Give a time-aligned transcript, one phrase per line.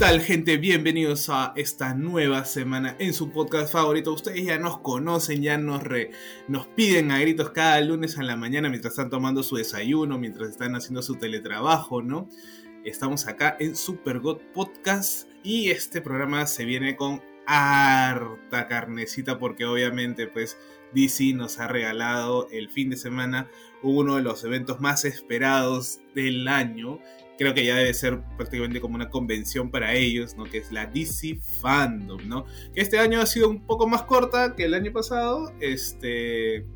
[0.00, 0.56] Tal gente?
[0.56, 4.14] Bienvenidos a esta nueva semana en su podcast favorito.
[4.14, 5.82] Ustedes ya nos conocen, ya nos,
[6.48, 10.48] nos piden a gritos cada lunes a la mañana mientras están tomando su desayuno, mientras
[10.48, 12.30] están haciendo su teletrabajo, ¿no?
[12.82, 19.66] Estamos acá en Super God Podcast y este programa se viene con harta carnecita porque
[19.66, 20.56] obviamente pues
[20.94, 23.50] DC nos ha regalado el fin de semana
[23.82, 27.00] uno de los eventos más esperados del año
[27.40, 30.44] creo que ya debe ser prácticamente como una convención para ellos, ¿no?
[30.44, 32.44] Que es la DC Fandom, ¿no?
[32.74, 36.66] Que este año ha sido un poco más corta que el año pasado, este,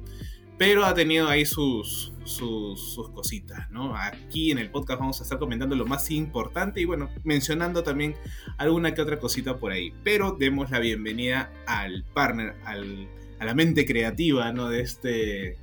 [0.56, 3.94] pero ha tenido ahí sus, sus, cositas, ¿no?
[3.94, 8.14] Aquí en el podcast vamos a estar comentando lo más importante y bueno, mencionando también
[8.56, 9.92] alguna que otra cosita por ahí.
[10.02, 13.06] Pero demos la bienvenida al partner, al,
[13.38, 14.70] a la mente creativa, ¿no?
[14.70, 15.58] De este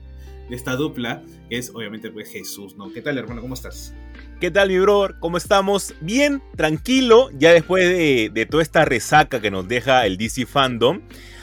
[0.51, 2.93] esta dupla, que es obviamente pues Jesús, ¿no?
[2.93, 3.41] ¿Qué tal, hermano?
[3.41, 3.95] ¿Cómo estás?
[4.41, 5.17] ¿Qué tal, mi brother?
[5.19, 5.93] ¿Cómo estamos?
[6.01, 11.01] Bien, tranquilo, ya después de, toda esta resaca que nos deja el DC Fandom.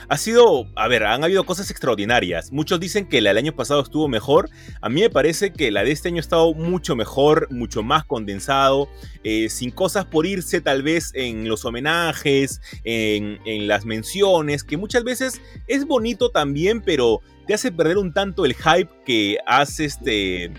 [0.09, 2.51] Ha sido, a ver, han habido cosas extraordinarias.
[2.51, 4.49] Muchos dicen que la del año pasado estuvo mejor.
[4.81, 8.03] A mí me parece que la de este año ha estado mucho mejor, mucho más
[8.03, 8.89] condensado,
[9.23, 14.75] eh, sin cosas por irse tal vez en los homenajes, en, en las menciones, que
[14.75, 19.85] muchas veces es bonito también, pero te hace perder un tanto el hype que hace
[19.85, 20.51] este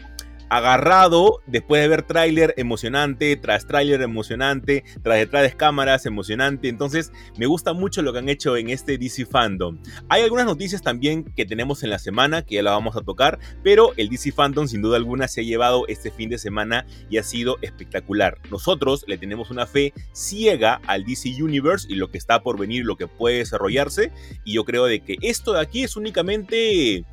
[0.51, 6.69] agarrado después de ver tráiler emocionante, tras tráiler emocionante, tras detrás de cámaras emocionante.
[6.69, 9.79] Entonces, me gusta mucho lo que han hecho en este DC Fandom.
[10.08, 13.39] Hay algunas noticias también que tenemos en la semana que ya la vamos a tocar,
[13.63, 17.19] pero el DC Fandom sin duda alguna se ha llevado este fin de semana y
[17.19, 18.39] ha sido espectacular.
[18.51, 22.85] Nosotros le tenemos una fe ciega al DC Universe y lo que está por venir,
[22.85, 24.13] lo que puede desarrollarse,
[24.45, 27.05] y yo creo de que esto de aquí es únicamente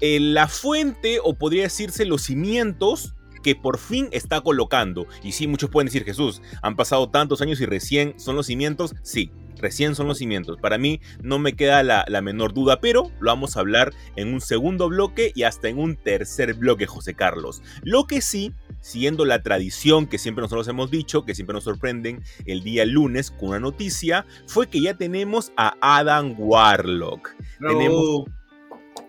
[0.00, 5.06] eh, la fuente, o podría decirse los cimientos que por fin está colocando.
[5.22, 8.94] Y sí, muchos pueden decir, Jesús, han pasado tantos años y recién son los cimientos.
[9.02, 10.58] Sí, recién son los cimientos.
[10.60, 14.40] Para mí no me queda la, menor duda, pero lo vamos a hablar en un
[14.40, 17.62] segundo bloque y hasta en un tercer bloque, José Carlos.
[17.82, 22.22] Lo que sí, siguiendo la tradición que siempre nosotros hemos dicho, que siempre nos sorprenden
[22.46, 27.30] el día lunes con una noticia, fue que ya tenemos a Adam Warlock.
[27.60, 28.24] Tenemos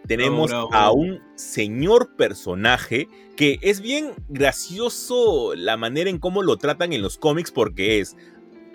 [0.09, 6.93] tenemos a un señor personaje que es bien gracioso la manera en cómo lo tratan
[6.93, 8.17] en los cómics porque es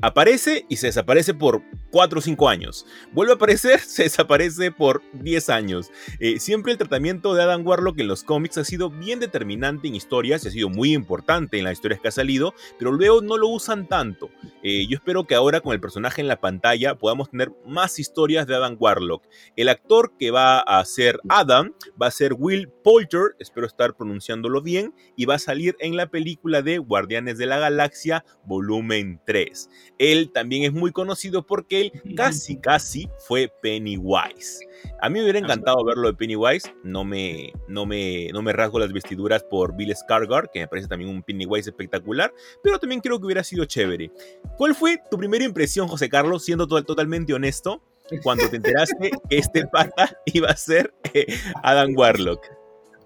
[0.03, 2.87] Aparece y se desaparece por 4 o 5 años.
[3.12, 5.91] Vuelve a aparecer, se desaparece por 10 años.
[6.21, 9.94] Eh, siempre el tratamiento de Adam Warlock en los cómics ha sido bien determinante en
[9.94, 13.49] historias, ha sido muy importante en las historias que ha salido, pero luego no lo
[13.49, 14.31] usan tanto.
[14.62, 18.47] Eh, yo espero que ahora con el personaje en la pantalla podamos tener más historias
[18.47, 19.25] de Adam Warlock.
[19.56, 24.62] El actor que va a ser Adam va a ser Will Poulter, espero estar pronunciándolo
[24.62, 29.71] bien, y va a salir en la película de Guardianes de la Galaxia volumen 3.
[29.99, 34.66] Él también es muy conocido porque él casi, casi fue Pennywise.
[35.00, 36.75] A mí me hubiera encantado verlo de Pennywise.
[36.82, 40.88] No me, no me, no me rasgo las vestiduras por Bill Skarsgård, que me parece
[40.88, 42.32] también un Pennywise espectacular,
[42.62, 44.10] pero también creo que hubiera sido chévere.
[44.56, 47.82] ¿Cuál fue tu primera impresión, José Carlos, siendo totalmente honesto,
[48.22, 51.26] cuando te enteraste que este pata iba a ser eh,
[51.62, 52.47] Adam Warlock?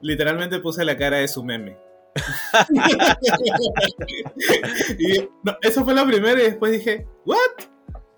[0.00, 1.87] Literalmente puse la cara de su meme.
[4.98, 5.28] y,
[5.62, 7.38] eso fue la primera y después dije, ¿what?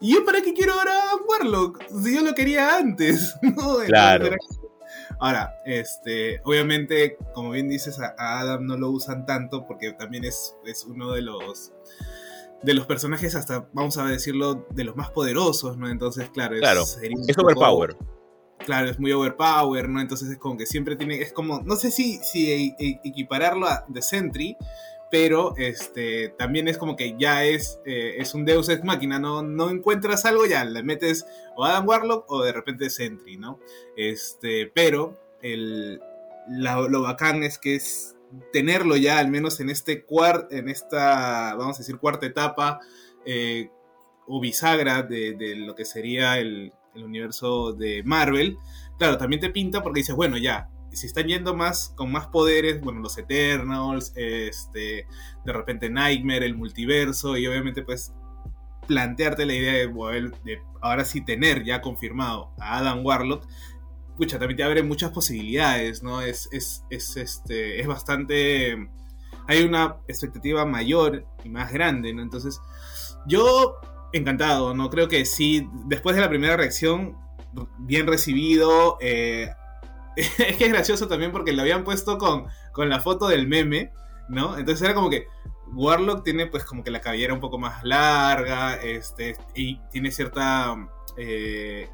[0.01, 1.83] ¿Y yo para qué quiero ahora Warlock?
[2.03, 3.35] Si yo lo quería antes.
[3.87, 4.31] claro.
[5.21, 10.57] Ahora, este, obviamente, como bien dices, a Adam no lo usan tanto porque también es,
[10.65, 11.73] es uno de los
[12.63, 15.89] de los personajes hasta, vamos a decirlo, de los más poderosos, ¿no?
[15.89, 17.97] Entonces, claro, es, claro, es overpower
[18.71, 20.01] claro, es muy overpower, ¿no?
[20.01, 23.85] Entonces es como que siempre tiene, es como, no sé si, e, e, equipararlo a
[23.93, 24.57] The Sentry,
[25.11, 29.43] pero este, también es como que ya es, eh, es un Deus Ex Máquina, ¿no?
[29.43, 31.27] no encuentras algo, ya le metes
[31.57, 33.59] o Adam Warlock o de repente Sentry, ¿no?
[33.97, 36.01] Este, pero el,
[36.49, 38.15] lo bacán es que es
[38.53, 42.79] tenerlo ya, al menos en este cuart, en esta, vamos a decir, cuarta etapa
[43.25, 43.69] eh,
[44.29, 48.57] o bisagra de, lo que sería el, el universo de Marvel,
[48.99, 52.81] claro, también te pinta porque dices, bueno, ya, si están yendo más con más poderes,
[52.81, 55.07] bueno, los Eternals, este,
[55.45, 58.13] de repente Nightmare, el multiverso, y obviamente pues
[58.87, 63.47] plantearte la idea de, de ahora sí tener ya confirmado a Adam Warlock,
[64.17, 66.21] pucha, también te abre muchas posibilidades, ¿no?
[66.21, 68.91] Es, es, es, este, es bastante...
[69.47, 72.21] Hay una expectativa mayor y más grande, ¿no?
[72.21, 72.61] Entonces,
[73.27, 73.81] yo
[74.13, 74.91] encantado, ¿no?
[74.91, 77.17] Creo que sí, después de la primera reacción,
[77.79, 78.99] bien recibido.
[79.01, 79.51] Eh,
[80.17, 83.93] es que es gracioso también porque lo habían puesto con, con la foto del meme,
[84.29, 84.59] ¿no?
[84.59, 85.27] Entonces era como que
[85.73, 90.77] Warlock tiene pues como que la cabellera un poco más larga, este, y tiene cierta
[91.17, 91.89] eh,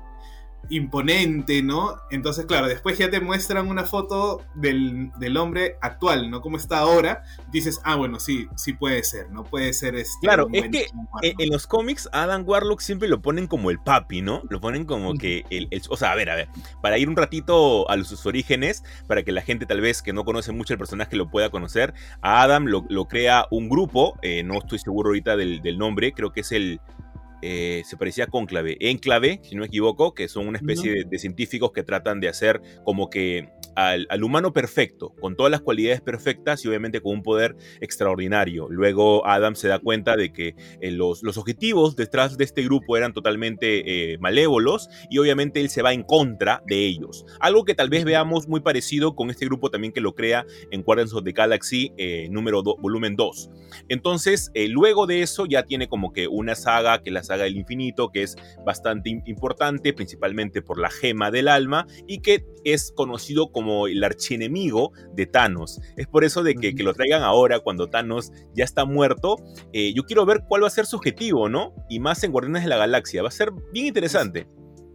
[0.71, 1.97] imponente, ¿no?
[2.11, 6.41] Entonces, claro, después ya te muestran una foto del, hombre actual, ¿no?
[6.41, 7.23] Como está ahora.
[7.53, 9.45] Dices, ah, bueno, sí, sí puede ser, ¿no?
[9.45, 10.19] Puede ser este.
[10.23, 10.87] Claro, es que
[11.23, 14.43] en, los cómics Adam Warlock siempre lo ponen como el papi, ¿no?
[14.49, 16.49] Lo ponen como que el, O sea, a ver, a ver,
[16.83, 20.25] para ir un ratito a sus orígenes, para que la gente tal vez que no
[20.25, 24.59] conoce mucho el personaje lo pueda conocer, a Adam lo, crea un grupo, eh, no
[24.59, 26.81] estoy seguro ahorita del, del nombre, creo que es el
[27.43, 31.19] eh, se parecía a Cónclave, Enclave, si no me equivoco, que son una especie de,
[31.19, 36.65] científicos que tratan de hacer como que al, humano perfecto, con todas las cualidades perfectas
[36.65, 38.69] y obviamente con un poder extraordinario.
[38.71, 42.97] Luego Adam se da cuenta de que eh, los, los, objetivos detrás de este grupo
[42.97, 47.27] eran totalmente eh, malévolos y obviamente él se va en contra de ellos.
[47.39, 50.83] Algo que tal vez veamos muy parecido con este grupo también que lo crea en
[50.83, 53.51] Guardians of the Galaxy eh, número volumen 2.
[53.89, 57.57] Entonces, luego de eso ya tiene como que una saga, que es la saga del
[57.57, 63.53] infinito, que es bastante importante, principalmente por la gema del alma y que es conocido
[63.53, 65.81] como como el archienemigo de Thanos.
[65.97, 69.39] Es por eso de que, lo traigan ahora, cuando Thanos ya está muerto.
[69.73, 71.75] Eh, yo quiero ver cuál va a ser su objetivo, ¿no?
[71.89, 73.23] Y más en Guardianes de la Galaxia.
[73.23, 74.47] Va a ser bien interesante.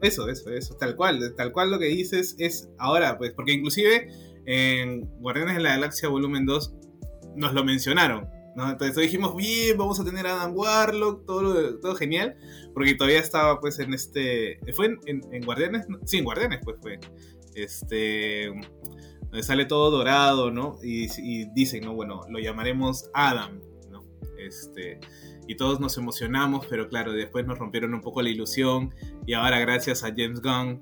[0.01, 1.33] Eso, eso, eso, tal cual.
[1.35, 4.07] Tal cual lo que dices es ahora, pues, porque inclusive
[4.45, 6.73] en Guardianes de la Galaxia Volumen 2
[7.35, 8.25] nos lo mencionaron.
[8.55, 8.69] ¿no?
[8.69, 12.37] Entonces dijimos, bien, vamos a tener a Adam Warlock, todo, todo genial,
[12.73, 14.59] porque todavía estaba pues en este...
[14.73, 15.87] ¿Fue en, Guardianes?
[16.05, 16.99] Sí, en Guardianes pues fue
[17.55, 18.51] este,
[19.41, 20.77] sale todo dorado, ¿no?
[20.83, 21.93] Y, dicen, ¿no?
[21.93, 24.03] Bueno, lo llamaremos Adam, ¿no?
[24.37, 24.99] Este,
[25.47, 28.93] y todos nos emocionamos, pero claro, después nos rompieron un poco la ilusión
[29.25, 30.81] y ahora gracias a James Gunn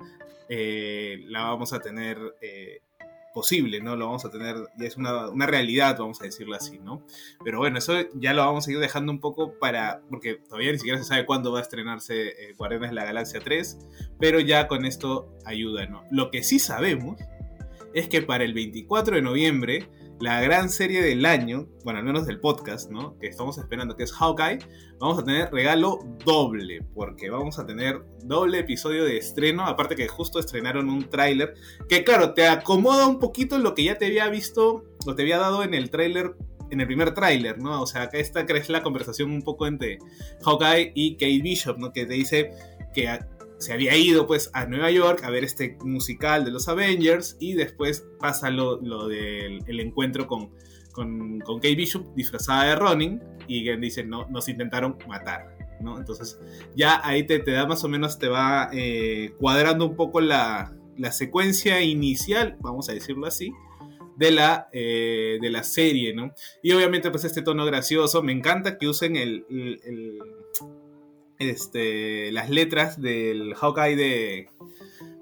[0.50, 2.82] eh, la vamos a tener eh,
[3.40, 3.96] posible, ¿no?
[3.96, 7.06] Lo vamos a tener, ya es una, una, realidad, vamos a decirlo así, ¿no?
[7.42, 10.78] Pero bueno, eso ya lo vamos a ir dejando un poco para, porque todavía ni
[10.78, 13.80] siquiera se sabe cuándo va a estrenarse eh, de la Galaxia 3,
[14.20, 16.04] pero ya con esto ayuda, ¿no?
[16.12, 17.18] Lo que sí sabemos
[17.94, 19.90] es que para el 24 de noviembre
[20.20, 23.18] la gran serie del año, bueno, al menos del podcast, ¿no?
[23.20, 24.60] Que estamos esperando, que es Hawkeye,
[25.00, 30.10] vamos a tener regalo doble, porque vamos a tener doble episodio de estreno, aparte que
[30.10, 31.54] justo estrenaron un tráiler,
[31.88, 35.38] que claro, te acomoda un poquito lo que ya te había visto, lo te había
[35.38, 36.36] dado en el tráiler
[36.72, 37.82] en el primer tráiler, ¿no?
[37.82, 39.98] O sea, acá esta es la conversación un poco entre
[40.44, 41.92] Hawkeye y Kate Bishop, ¿no?
[41.92, 42.52] Que te dice
[42.94, 43.10] que
[43.60, 47.54] se había ido pues a Nueva York a ver este musical de los Avengers y
[47.54, 48.78] después pasa lo,
[49.08, 50.52] del el encuentro con,
[50.94, 55.58] con, con Kate Bishop disfrazada de Ronin y dice, no, nos intentaron matar.
[55.82, 55.98] ¿no?
[55.98, 56.40] Entonces
[56.76, 60.74] ya ahí te, te da más o menos, te va eh, cuadrando un poco la,
[60.98, 63.52] la, secuencia inicial, vamos a decirlo así,
[64.16, 66.34] de la, eh, de la serie, ¿no?
[66.62, 69.46] Y obviamente pues este tono gracioso, me encanta que usen el
[71.40, 74.50] este, las letras del Hawkeye de,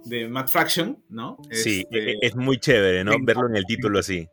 [0.05, 1.37] de Matt Fraction, ¿no?
[1.51, 3.15] Sí, este, e, e, es muy chévere, ¿no?
[3.21, 4.27] Verlo en el título así.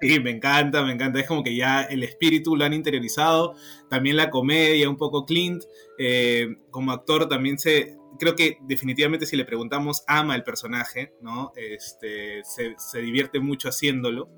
[0.00, 1.18] Sí, me encanta, me encanta.
[1.18, 3.54] Es como que ya el espíritu lo han interiorizado.
[3.88, 5.64] También la comedia, un poco Clint.
[5.98, 7.96] Eh, como actor también se.
[8.18, 11.52] Creo que definitivamente si le preguntamos, ama el personaje, ¿no?
[11.56, 14.28] Este, se, divierte mucho haciéndolo.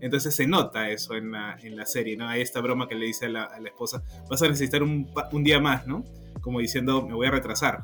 [0.00, 2.28] Entonces se nota eso en la, en la serie, ¿no?
[2.28, 5.10] Hay esta broma que le dice a la, a la esposa, vas a necesitar un,
[5.32, 6.04] un día más, ¿no?
[6.46, 7.82] Como diciendo, me voy a retrasar.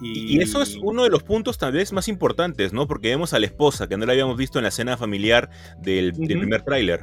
[0.00, 0.40] Y...
[0.40, 2.86] eso es uno de los puntos tal vez más importantes, ¿no?
[2.86, 5.50] Porque vemos a la esposa, que no la habíamos visto en la escena familiar
[5.82, 7.02] del, primer tráiler.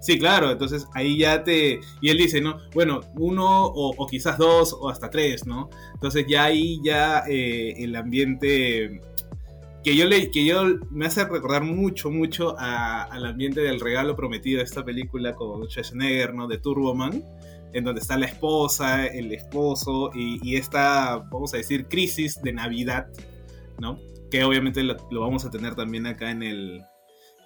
[0.00, 1.80] Sí, claro, entonces ahí ya te...
[2.00, 2.58] Y él dice, ¿no?
[2.72, 5.70] Bueno, uno o, quizás dos o hasta tres, ¿no?
[5.94, 9.00] Entonces ya ahí ya eh, el ambiente
[9.82, 10.62] que yo, le, que yo
[10.92, 16.32] me hace recordar mucho, mucho al ambiente del regalo prometido de esta película con Schwarzenegger,
[16.32, 16.46] ¿no?
[16.46, 17.24] De Turboman
[17.72, 23.08] en donde está la esposa, el esposo y, esta, vamos a decir, crisis de Navidad,
[23.78, 23.98] ¿no?
[24.30, 26.82] Que obviamente lo, vamos a tener también acá en el,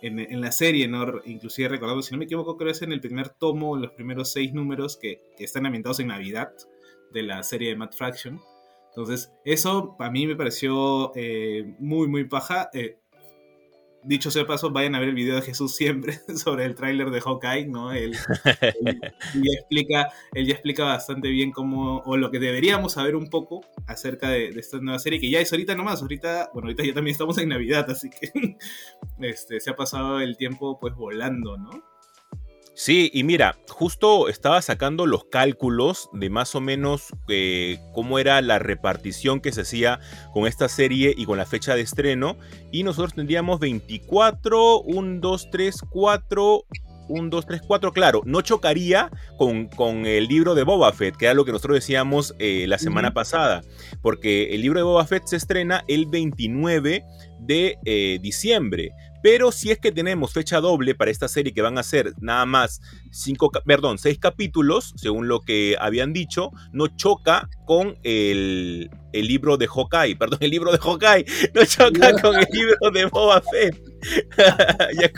[0.03, 1.07] en, la serie, ¿no?
[1.25, 4.33] Inclusive recordando, si no me equivoco, creo que es en el primer tomo, los primeros
[4.33, 6.53] seis números que, están ambientados en Navidad
[7.13, 8.41] de la serie de Matt Fraction.
[8.89, 12.71] Entonces, eso a mí me pareció eh, muy, muy paja.
[12.73, 12.99] Eh,
[14.07, 17.21] dicho sea paso, vayan a ver el video de Jesús siempre sobre el tráiler de
[17.21, 17.93] Hawkeye, ¿no?
[17.93, 23.29] Él, ya explica, él ya explica bastante bien cómo, o lo que deberíamos saber un
[23.29, 26.95] poco acerca de, esta nueva serie, que ya es ahorita nomás, ahorita, bueno, ahorita ya
[26.95, 28.57] también estamos en Navidad, así que
[29.21, 31.96] este, se ha pasado el tiempo pues volando, ¿no?
[32.79, 38.43] Sí, y mira, justo estaba sacando los cálculos de más o menos eh, cómo era
[38.43, 39.99] la repartición que se hacía
[40.35, 42.37] con esta serie y con la fecha de estreno.
[42.73, 46.65] Y nosotros tendríamos 24, 1, 2, 3, 4,
[47.09, 51.25] 1, 2, 3, 4, claro, no chocaría con, con, el libro de Boba Fett, que
[51.25, 53.63] era lo que nosotros decíamos eh, la semana pasada,
[54.03, 57.03] porque el libro de Boba Fett se estrena el 29
[57.41, 58.93] de eh, diciembre.
[59.27, 62.47] Pero si es que tenemos fecha doble para esta serie que van a ser nada
[62.47, 62.81] más
[63.11, 69.57] cinco, perdón, seis capítulos, según lo que habían dicho, no choca con el, el libro
[69.57, 73.83] de Hawkeye, perdón, el libro de Hawkeye, no choca con el libro de Boba Fett.
[75.01, 75.11] ya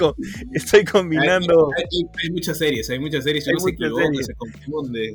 [0.55, 1.69] estoy combinando.
[1.77, 4.25] Hay, muchas series, hay muchas series, hay muchas series.
[4.25, 5.12] se confunde.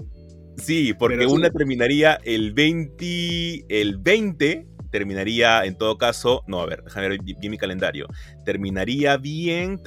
[0.57, 6.83] Sí, porque una terminaría el 20, el 20 terminaría en todo caso, no, a ver,
[6.83, 7.19] déjame ver
[7.49, 8.07] mi calendario,
[8.43, 9.79] terminaría bien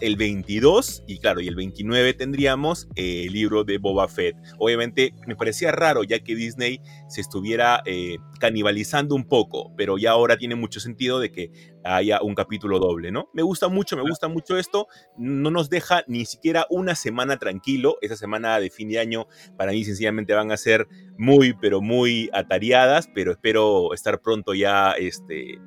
[0.00, 4.36] el 22 y claro, y el 29 tendríamos el libro de Boba Fett.
[4.58, 10.10] Obviamente me parecía raro ya que Disney se estuviera eh, canibalizando un poco, pero ya
[10.10, 11.50] ahora tiene mucho sentido de que
[11.84, 13.28] haya un capítulo doble, ¿no?
[13.32, 17.98] Me gusta mucho, me gusta mucho esto, no nos deja ni siquiera una semana tranquilo,
[18.02, 22.30] esa semana de fin de año para mí sencillamente van a ser muy, pero muy
[22.32, 25.58] atareadas, pero espero estar pronto ya, este,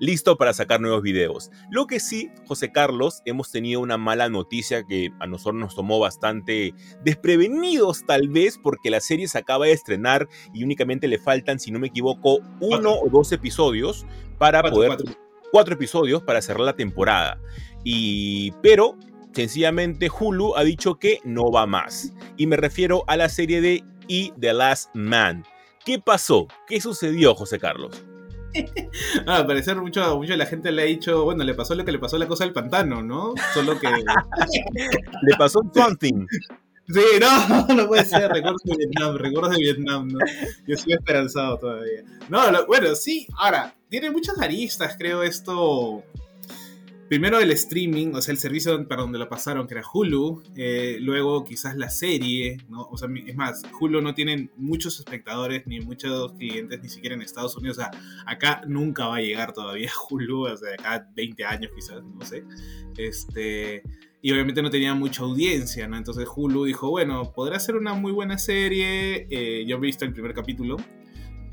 [0.00, 1.50] listo para sacar nuevos videos.
[1.70, 6.00] Lo que sí, José Carlos, hemos tenido una mala noticia que a nosotros nos tomó
[6.00, 11.60] bastante desprevenidos tal vez porque la serie se acaba de estrenar y únicamente le faltan,
[11.60, 14.06] si no me equivoco, uno o dos episodios
[14.38, 14.96] para poder
[15.52, 17.38] cuatro episodios para cerrar la temporada.
[17.84, 18.96] Y, pero
[19.32, 22.12] sencillamente Hulu ha dicho que no va más.
[22.36, 25.44] Y me refiero a la serie de E The Last Man.
[25.84, 26.46] ¿Qué pasó?
[26.66, 28.04] ¿Qué sucedió, José Carlos?
[29.26, 31.92] ah, al parecer mucho, mucho la gente le ha dicho, bueno, le pasó lo que
[31.92, 33.34] le pasó a la cosa del pantano, ¿no?
[33.54, 33.88] Solo que...
[35.22, 36.26] le pasó something.
[36.92, 40.18] Sí, no, no puede ser, recuerdos de Vietnam, recuerdos de Vietnam, ¿no?
[40.66, 42.02] Yo estoy esperanzado todavía.
[42.28, 46.02] No, bueno, sí, ahora, tiene muchas aristas, creo, esto.
[47.10, 50.44] Primero el streaming, o sea, el servicio para donde lo pasaron, que era Hulu.
[50.54, 52.82] Eh, luego quizás la serie, ¿no?
[52.82, 57.22] O sea, es más, Hulu no tiene muchos espectadores ni muchos clientes, ni siquiera en
[57.22, 57.78] Estados Unidos.
[57.78, 57.90] O sea,
[58.26, 62.44] acá nunca va a llegar todavía Hulu, o sea, acá 20 años quizás, no sé.
[62.96, 63.82] Este
[64.22, 65.96] y obviamente no tenía mucha audiencia, ¿no?
[65.96, 70.12] Entonces Hulu dijo, bueno, podrá ser una muy buena serie, eh, yo he visto el
[70.12, 70.76] primer capítulo,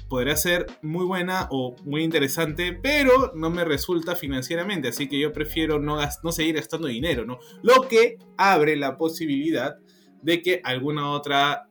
[0.10, 5.32] podrá ser muy buena o muy interesante, pero no me resulta financieramente, así que yo
[5.32, 7.40] prefiero no seguir gastando dinero, ¿no?
[7.62, 9.78] Lo que abre la posibilidad
[10.22, 11.70] de que alguna otra,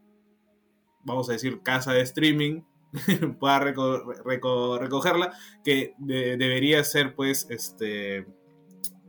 [1.02, 2.62] vamos a decir, casa de streaming
[3.40, 5.32] pueda recogerla,
[5.64, 8.26] que debería ser pues, este,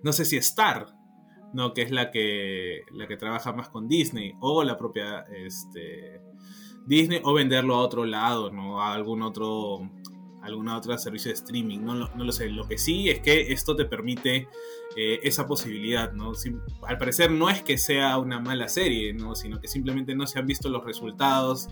[0.04, 0.88] no sé si Star,
[1.54, 1.74] ¿no?
[1.74, 6.22] Que es la que, la que trabaja más con Disney, o la propia este,
[6.88, 8.82] Disney, o venderlo a otro lado, ¿no?
[8.82, 9.90] A algún otro,
[10.42, 12.50] alguna otra servicio de streaming, no lo, sé.
[12.50, 14.48] Lo que sí es que esto te permite
[14.96, 16.32] eh, esa posibilidad, ¿no?
[16.88, 19.36] al parecer no es que sea una mala serie, ¿no?
[19.36, 21.68] Sino que simplemente no se han visto los resultados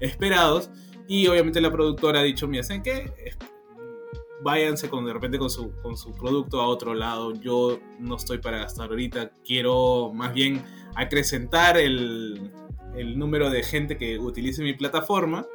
[0.00, 0.70] esperados.
[1.08, 3.10] Y obviamente la productora ha dicho, mira, ¿saben qué?
[4.40, 7.34] váyanse con, de repente con su, con su producto a otro lado.
[7.34, 9.32] Yo no estoy para gastar ahorita.
[9.44, 10.62] Quiero más bien
[10.94, 12.52] acrecentar el,
[12.96, 15.46] el número de gente que utilice mi plataforma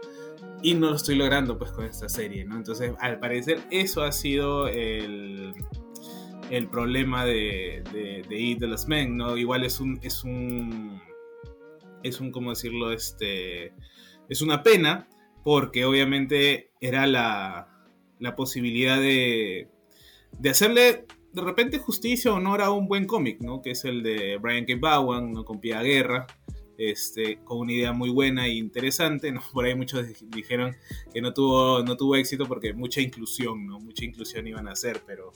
[0.62, 2.56] y no lo estoy logrando pues con esta serie, ¿no?
[2.56, 5.54] Entonces, al parecer eso ha sido el,
[6.50, 9.38] el problema de, de, de Eat the Last ¿no?
[9.38, 11.02] Igual es un, es un,
[12.02, 12.92] es un, ¿cómo decirlo?
[12.94, 13.74] Este,
[14.30, 15.08] es una pena
[15.44, 17.68] porque obviamente era la,
[18.20, 19.68] la posibilidad de,
[20.40, 23.62] de hacerle de repente justicia o honor a un buen cómic, ¿no?
[23.62, 24.76] Que es el de Brian K.
[24.80, 25.44] Bowen, ¿no?
[25.44, 26.28] Con Pia Guerra,
[26.78, 29.42] este, con una idea muy buena e interesante, ¿no?
[29.54, 30.76] Por ahí muchos dijeron
[31.14, 33.80] que no tuvo, no tuvo éxito porque mucha inclusión, ¿no?
[33.80, 35.32] Mucha inclusión iban a hacer, pero...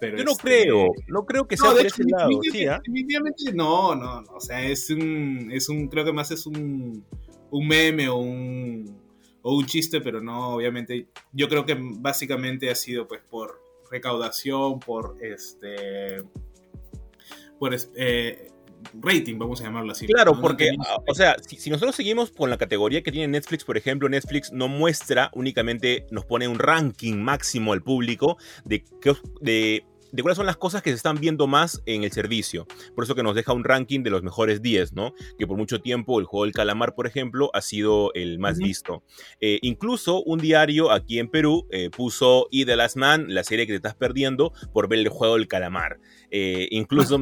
[0.00, 3.52] pero Yo no este, creo, no creo que sea no, de ese lado, ¿sí, definitivamente
[3.52, 7.04] no, no, no, o sea, es un, es un, creo que más es un,
[7.50, 9.04] un meme o un
[9.46, 14.80] o un chiste, pero no, obviamente, yo creo que básicamente ha sido pues por recaudación,
[14.80, 16.24] por este,
[17.58, 18.50] por eh,
[19.00, 20.06] rating, vamos a llamarlo así.
[20.06, 23.76] Claro, porque, ah, o sea, si, nosotros seguimos con la categoría que tiene Netflix, por
[23.76, 28.84] ejemplo, Netflix no muestra únicamente, nos pone un ranking máximo al público de,
[29.40, 32.68] de de cuáles son las cosas que se están viendo más en el servicio.
[32.94, 35.12] Por eso que nos deja un ranking de los mejores 10, ¿no?
[35.40, 39.02] Que por mucho tiempo el juego del calamar, por ejemplo, ha sido el más visto.
[39.40, 43.66] Eh, incluso un diario aquí en Perú eh, puso Y The Last Man, la serie
[43.66, 45.98] que te estás perdiendo por ver el juego del calamar.
[46.36, 47.18] Eh, incluso a,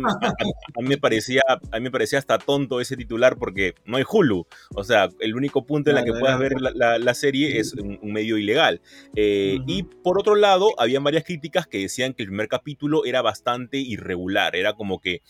[0.81, 4.47] mí me parecía, a mí me parecía hasta tonto ese titular porque no hay Hulu.
[4.75, 8.39] O sea, el único punto en el que puedas ver la, serie es un, medio
[8.39, 8.81] ilegal.
[9.15, 13.77] Y por otro lado, había varias críticas que decían que el primer capítulo era bastante
[13.77, 14.57] irregular.
[14.57, 15.21] Era como que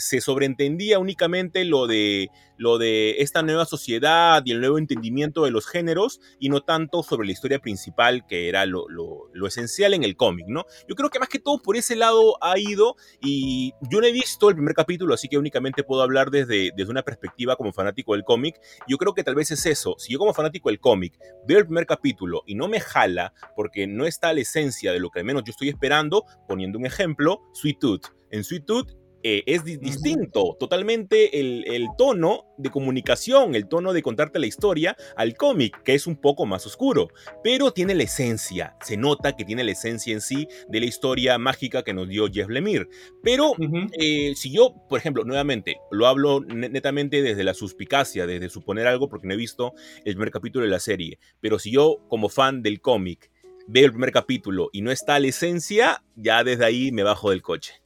[0.00, 5.52] se sobreentendía únicamente lo de, lo de esta nueva sociedad y el nuevo entendimiento de
[5.52, 10.02] los géneros y no tanto sobre la historia principal que era lo, lo esencial en
[10.02, 10.64] el cómic, ¿no?
[10.88, 14.12] Yo creo que más que todo por ese lado ha ido y yo no he
[14.12, 18.14] visto el primer capítulo, así que únicamente puedo hablar desde, desde una perspectiva como fanático
[18.14, 18.60] del cómic.
[18.88, 19.94] Yo creo que tal vez es eso.
[19.98, 23.86] Si yo como fanático del cómic veo el primer capítulo y no me jala porque
[23.86, 27.42] no está la esencia de lo que al menos yo estoy esperando, poniendo un ejemplo,
[27.52, 28.06] Sweet Tooth.
[28.30, 34.38] En Sweet Tooth eh, es distinto totalmente el, tono de comunicación, el tono de contarte
[34.38, 37.08] la historia al cómic, que es un poco más oscuro,
[37.42, 41.38] pero tiene la esencia, se nota que tiene la esencia en sí de la historia
[41.38, 42.88] mágica que nos dio Jeff Lemire.
[43.22, 43.52] Pero
[43.98, 49.08] eh, si yo, por ejemplo, nuevamente, lo hablo netamente desde la suspicacia, desde suponer algo,
[49.08, 49.72] porque no he visto
[50.04, 53.30] el primer capítulo de la serie, pero si yo como fan del cómic
[53.66, 57.42] veo el primer capítulo y no está la esencia, ya desde ahí me bajo del
[57.42, 57.81] coche.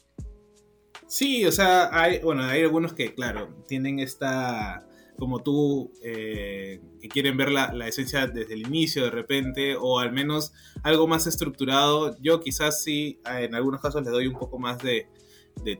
[1.08, 4.86] Sí, o sea, hay, bueno, hay algunos que, claro, tienen esta,
[5.18, 10.12] como tú, eh, que quieren ver la, esencia desde el inicio de repente, o al
[10.12, 12.16] menos algo más estructurado.
[12.20, 15.08] Yo quizás sí, en algunos casos les doy un poco más de,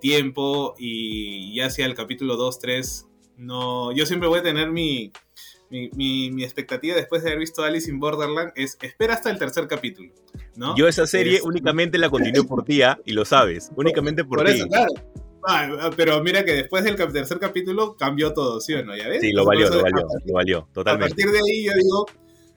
[0.01, 3.07] tiempo y ya sea el capítulo 2, 3,
[3.37, 5.13] no, yo siempre voy a tener mi,
[5.71, 10.13] mi, expectativa después de haber visto Alice in Borderland es espera hasta el tercer capítulo.
[10.57, 10.77] ¿No?
[10.77, 12.99] Yo esa serie únicamente la continué por ti, ¿ah?
[13.05, 14.63] y lo sabes, únicamente por, ti.
[15.49, 18.97] Ah, pero mira que después del tercer capítulo cambió todo, ¿sí o no?
[18.97, 19.21] ¿Ya ves?
[19.21, 21.13] Sí, lo valió, lo valió, lo valió, totalmente.
[21.13, 22.07] A partir de ahí yo digo,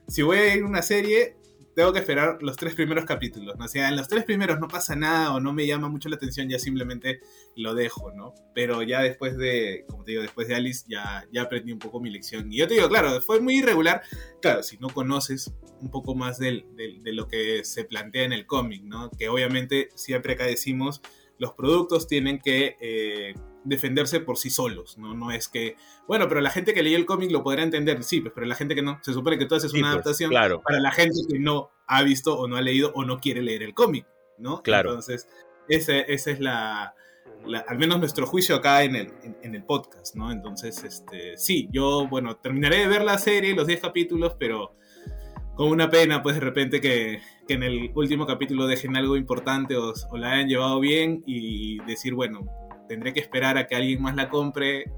[0.08, 1.36] si voy a ir a una serie,
[1.76, 3.66] tengo que esperar los tres primeros capítulos, ¿no?
[3.66, 6.16] O sea, en los tres primeros no pasa nada o no me llama mucho la
[6.16, 7.22] atención, ya simplemente
[7.56, 8.34] lo dejo, ¿no?
[8.54, 12.00] Pero ya después de, como te digo, después de Alice, ya, ya aprendí un poco
[12.00, 12.52] mi lección.
[12.52, 14.02] Y yo te digo, claro, fue muy irregular.
[14.42, 16.64] Claro, si no conoces un poco más de
[17.06, 19.10] lo que se plantea en el cómic, ¿no?
[19.12, 21.02] Que obviamente siempre acá decimos
[21.40, 25.14] los productos tienen que eh, defenderse por sí solos, ¿no?
[25.14, 25.76] No es que,
[26.08, 28.56] bueno, pero la gente que leyó el cómic lo podrá entender, sí, pues, pero la
[28.56, 31.20] gente que no, se supone que todo eso es una pues, adaptación para la gente
[31.28, 34.06] que no ha visto o no ha leído o no quiere leer el cómic,
[34.38, 34.62] ¿no?
[34.62, 34.90] Claro.
[34.90, 35.28] Entonces,
[35.68, 36.94] esa, es la,
[37.68, 40.32] al menos nuestro juicio acá en el, en, el podcast, ¿no?
[40.32, 44.76] Entonces, este, sí, yo, bueno, terminaré de ver la serie, los 10 capítulos, pero
[45.56, 49.94] con una pena, pues de repente que, en el último capítulo dejen algo importante o,
[50.16, 52.42] la hayan llevado bien y decir, bueno,
[52.90, 54.92] tendré que esperar a que alguien más la compre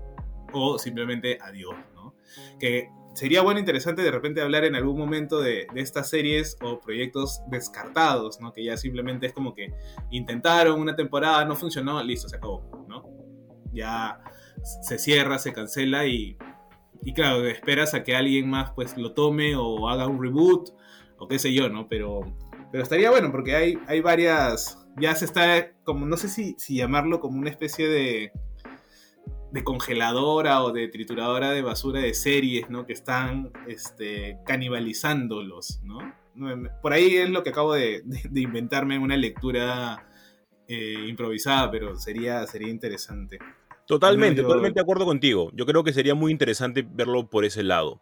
[0.52, 2.16] o simplemente adiós, ¿no?
[2.60, 7.42] Que sería bueno, interesante de repente hablar en algún momento de, estas series o proyectos
[7.52, 8.52] descartados, ¿no?
[8.52, 9.72] Que ya simplemente es como que
[10.10, 13.04] intentaron una temporada, no funcionó, listo, se acabó, ¿no?
[13.72, 14.20] Ya
[14.82, 16.38] se cierra, se cancela y
[17.04, 20.70] y claro, esperas a que alguien más pues lo tome o haga un reboot
[21.18, 21.88] o qué sé yo, ¿no?
[21.88, 22.22] Pero,
[22.72, 26.76] pero estaría bueno porque hay, hay varias, ya se está como, no sé si, si
[26.76, 28.32] llamarlo como una especie de,
[29.52, 32.86] de congeladora o de trituradora de basura de series, ¿no?
[32.86, 36.00] Que están este, canibalizándolos, ¿no?
[36.82, 40.08] Por ahí es lo que acabo de, de, inventarme una lectura
[40.68, 43.38] eh, improvisada, pero sería, sería interesante.
[43.86, 45.52] Totalmente, totalmente de acuerdo contigo.
[45.54, 48.02] Yo creo que sería muy interesante verlo por ese lado.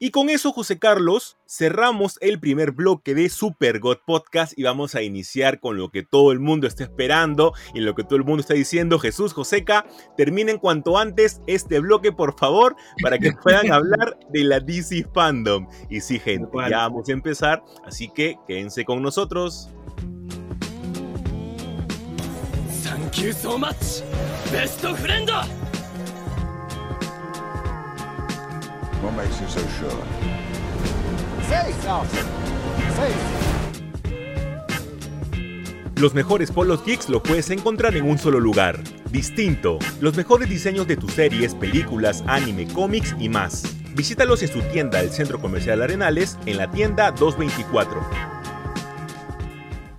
[0.00, 4.96] Y con eso, José Carlos, cerramos el primer bloque de Super God Podcast y vamos
[4.96, 8.24] a iniciar con lo que todo el mundo está esperando y lo que todo el
[8.24, 8.98] mundo está diciendo.
[8.98, 14.58] Jesús, Joseca, terminen cuanto antes este bloque, por favor, para que puedan hablar de la
[14.58, 15.68] DC Fandom.
[15.88, 19.70] Y sí, gente, ya vamos a empezar, así que quédense con nosotros.
[22.82, 24.02] Thank you so much.
[24.52, 25.73] ベス
[29.04, 30.24] What makes you so sure?
[35.96, 38.80] Los mejores polos geeks lo puedes encontrar en un solo lugar.
[39.10, 39.78] Distinto.
[40.00, 43.64] Los mejores diseños de tus series, películas, anime, cómics y más.
[43.94, 48.00] Visítalos en su tienda del Centro Comercial Arenales en la tienda 224.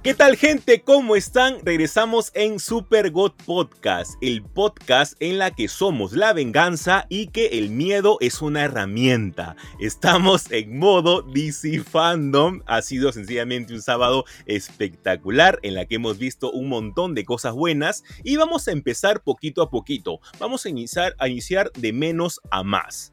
[0.06, 0.84] ¿Qué tal gente?
[0.84, 1.58] ¿Cómo están?
[1.64, 7.58] Regresamos en Super God Podcast, el podcast en la que somos la venganza y que
[7.58, 9.56] el miedo es una herramienta.
[9.80, 12.62] Estamos en modo DC Fandom.
[12.68, 17.54] Ha sido sencillamente un sábado espectacular en la que hemos visto un montón de cosas
[17.54, 20.20] buenas y vamos a empezar poquito a poquito.
[20.38, 23.12] Vamos a iniciar, a iniciar de menos a más.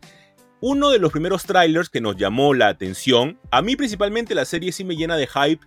[0.64, 4.70] Uno de los primeros trailers que nos llamó la atención, a mí principalmente la serie
[4.70, 5.66] sí me llena de hype,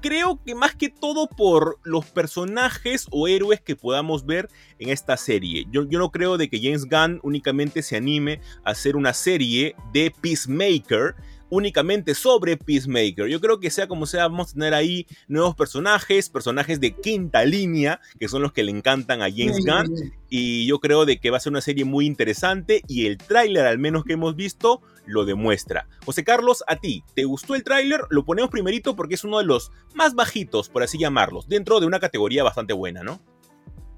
[0.00, 5.16] creo que más que todo por los personajes o héroes que podamos ver en esta
[5.16, 5.66] serie.
[5.70, 9.74] Yo, yo, no creo de que James Gunn únicamente se anime a hacer una serie
[9.92, 11.14] de Peacemaker
[11.50, 13.28] únicamente sobre Peacemaker.
[13.28, 17.44] Yo creo que sea como sea, vamos a tener ahí nuevos personajes, personajes de quinta
[17.44, 20.12] línea, que son los que le encantan a James Gunn.
[20.28, 23.66] Y yo creo de que va a ser una serie muy interesante y el tráiler,
[23.66, 25.88] al menos que hemos visto, lo demuestra.
[26.04, 28.00] José Carlos, a ti, ¿te gustó el tráiler?
[28.10, 31.86] Lo ponemos primerito porque es uno de los más bajitos, por así llamarlos, dentro de
[31.86, 33.20] una categoría bastante buena, ¿no?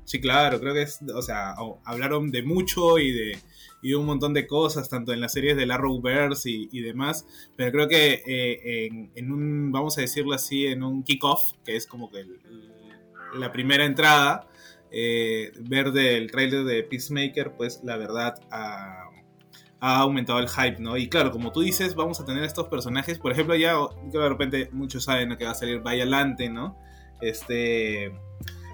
[0.07, 3.39] Sí, claro, creo que es, o sea, hablaron de mucho y de,
[3.83, 7.73] y un montón de cosas, tanto en las series del Arrowverse y, y demás, pero
[7.73, 12.09] creo que eh, en, un, vamos a decirlo así, en un kickoff, que es como
[12.09, 12.25] que
[13.35, 14.49] la primera entrada,
[14.93, 19.11] eh, ver del trailer de Peacemaker, pues la verdad ha,
[19.81, 20.97] ha, aumentado el hype, ¿no?
[20.97, 24.69] Y claro, como tú dices, vamos a tener estos personajes, por ejemplo, ya de repente
[24.71, 26.79] muchos saben que va a salir Vayalante, ¿no?
[27.21, 28.13] Este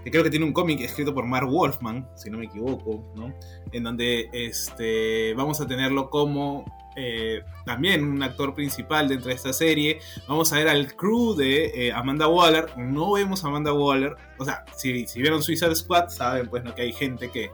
[0.05, 3.35] que creo que tiene un cómic escrito por Mark Wolfman, si no me equivoco, ¿no?
[3.73, 6.65] En donde este, vamos a tenerlo como
[6.97, 10.01] eh, también un actor principal dentro de esta serie.
[10.29, 12.77] Vamos a ver al crew de eh, Amanda Waller.
[12.77, 14.17] No vemos a Amanda Waller.
[14.39, 16.75] O sea, si, si vieron Suicide Squad, saben pues ¿no?
[16.75, 17.51] que hay gente que,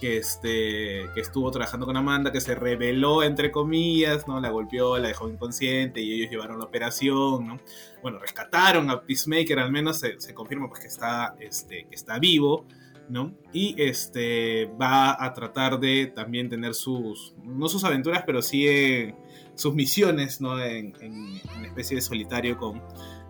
[0.00, 4.40] que, este, que estuvo trabajando con Amanda, que se rebeló, entre comillas, ¿no?
[4.40, 7.60] La golpeó, la dejó inconsciente y ellos llevaron la operación, ¿no?
[8.02, 12.66] Bueno, rescataron a Peacemaker, al menos se, confirma pues, que, está, este, que está vivo,
[13.08, 13.34] ¿no?
[13.52, 19.14] Y este, va a tratar de también tener sus, no sus aventuras, pero sí eh,
[19.54, 20.58] sus misiones, ¿no?
[20.62, 22.82] En, en, una especie de solitario con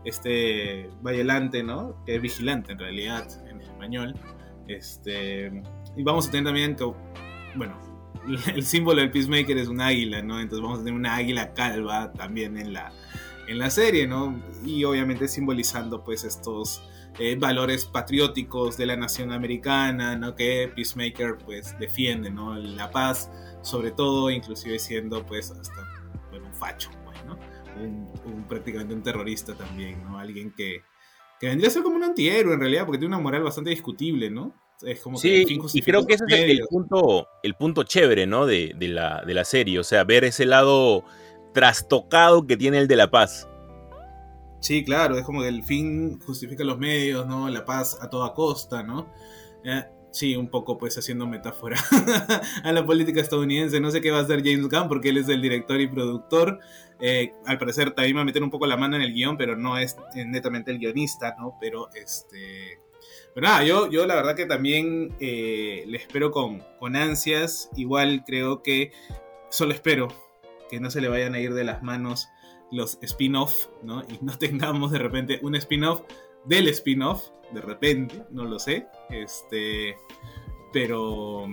[0.04, 2.02] este Vayelante, ¿no?
[2.04, 4.14] Que es vigilante en realidad, en español.
[4.68, 5.50] Este,
[5.96, 6.85] y vamos a tener también que,
[7.57, 7.79] bueno,
[8.55, 10.40] el símbolo del Peacemaker es un águila, ¿no?
[10.40, 12.92] Entonces vamos a tener una águila calva también en la,
[13.48, 14.40] en la serie, ¿no?
[14.64, 16.83] Y obviamente simbolizando pues estos
[17.18, 20.35] eh, valores patrióticos de la nación americana, ¿no?
[20.35, 22.55] Que Peacemaker pues defiende, ¿no?
[22.57, 23.31] La paz,
[23.62, 25.87] sobre todo, inclusive siendo pues hasta,
[26.31, 27.38] bueno, un facho, pues, ¿no?
[27.83, 30.18] Un, prácticamente un terrorista también, ¿no?
[30.18, 30.83] Alguien que,
[31.40, 34.31] que vendría a ser como un antihéroe en realidad, porque tiene una moral bastante discutible,
[34.31, 34.55] ¿no?
[35.16, 38.46] sí, y creo que ese es el punto, el punto chévere, ¿no?
[38.46, 41.05] De, la, de la serie, o sea, ver ese lado
[41.53, 43.48] trastocado que tiene el de la paz.
[44.61, 47.48] Sí, claro, es como que el fin justifica los medios, ¿no?
[47.48, 49.12] La paz a toda costa, ¿no?
[49.64, 51.77] Eh, sí, un poco pues haciendo metáfora
[52.64, 53.81] a la política estadounidense.
[53.81, 56.61] No sé qué va a hacer James Gunn porque él es el director y productor.
[57.01, 59.57] Eh, al parecer también va a meter un poco la mano en el guion, pero
[59.57, 61.57] no es netamente el guionista, ¿no?
[61.61, 62.81] Pero este
[63.35, 67.70] pero nada, yo, yo la verdad que también eh, le espero con, con ansias.
[67.77, 68.92] Igual creo que
[69.51, 70.09] solo espero
[70.68, 72.29] que no se le vayan a ir de las manos
[72.70, 74.03] los spin-off, ¿no?
[74.03, 76.03] Y no tengamos de repente un spin-off
[76.44, 78.87] del spin-off, de repente, no lo sé.
[79.11, 79.96] Este,
[80.72, 81.46] pero,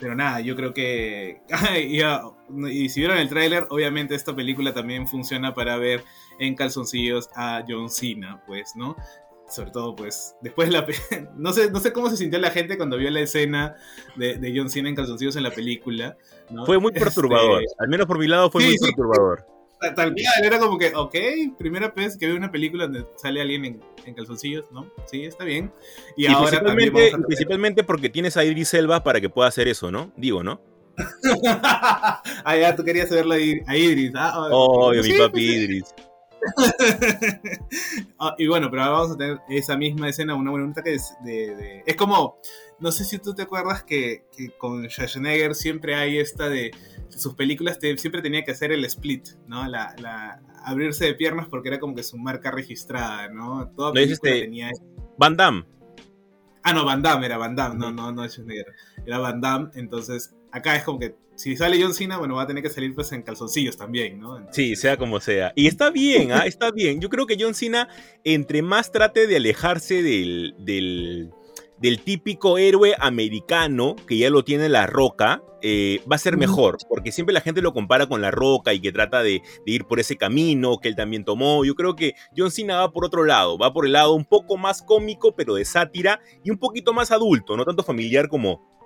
[0.00, 1.40] pero nada, yo creo que...
[2.70, 6.04] y si vieron el tráiler, obviamente esta película también funciona para ver
[6.38, 8.96] en calzoncillos a John Cena, pues, ¿no?
[9.48, 10.86] sobre todo pues después la
[11.36, 13.76] no sé no sé cómo se sintió la gente cuando vio la escena
[14.16, 16.16] de, John Cena en calzoncillos en la película
[16.66, 19.46] fue muy perturbador este, al menos por mi lado fue muy perturbador
[19.80, 21.14] tal, cual era como que ok
[21.58, 25.70] primera vez que veo una película donde sale alguien en, calzoncillos no sí está bien.
[26.16, 30.12] Y, ahora principalmente, principalmente porque tienes a Idris Elba para que pueda hacer eso no
[30.16, 30.60] digo no
[31.46, 35.94] ah ya tú querías verlo a Idris ah, oh, mi papi Idris.
[38.20, 41.14] Ah, y bueno, pero ahora vamos a tener esa misma escena, una buena que es
[41.24, 42.40] de, Es como,
[42.80, 44.24] no sé si tú te acuerdas que,
[44.58, 46.72] con Schwarzenegger siempre hay esta de...
[47.10, 49.66] Sus películas siempre tenía que hacer el split, ¿no?
[49.66, 53.68] La, abrirse de piernas porque era como que su marca registrada, ¿no?
[53.76, 54.70] Toda película tenía...
[55.16, 55.64] Van Damme.
[56.62, 58.74] Ah, no, Van Damme, era Van Damme, no, no, no Schwarzenegger.
[59.06, 62.46] Era Van Damme, entonces acá es como que si sale John Cena, bueno, va a
[62.48, 64.44] tener que salir pues en calzoncillos también, ¿no?
[64.50, 65.52] Sí, sea como sea.
[65.54, 66.42] Y está bien, ¿ah?
[66.46, 67.00] está bien.
[67.00, 67.88] Yo creo que John Cena,
[68.24, 71.30] entre más trate de alejarse del, del,
[71.80, 76.78] del típico héroe americano que ya lo tiene la roca, eh, va a ser mejor,
[76.88, 79.84] porque siempre la gente lo compara con la roca y que trata de, de, ir
[79.84, 81.64] por ese camino que él también tomó.
[81.64, 84.56] Yo creo que John Cena va por otro lado, va por el lado un poco
[84.56, 88.77] más cómico, pero de sátira y un poquito más adulto, no tanto familiar como,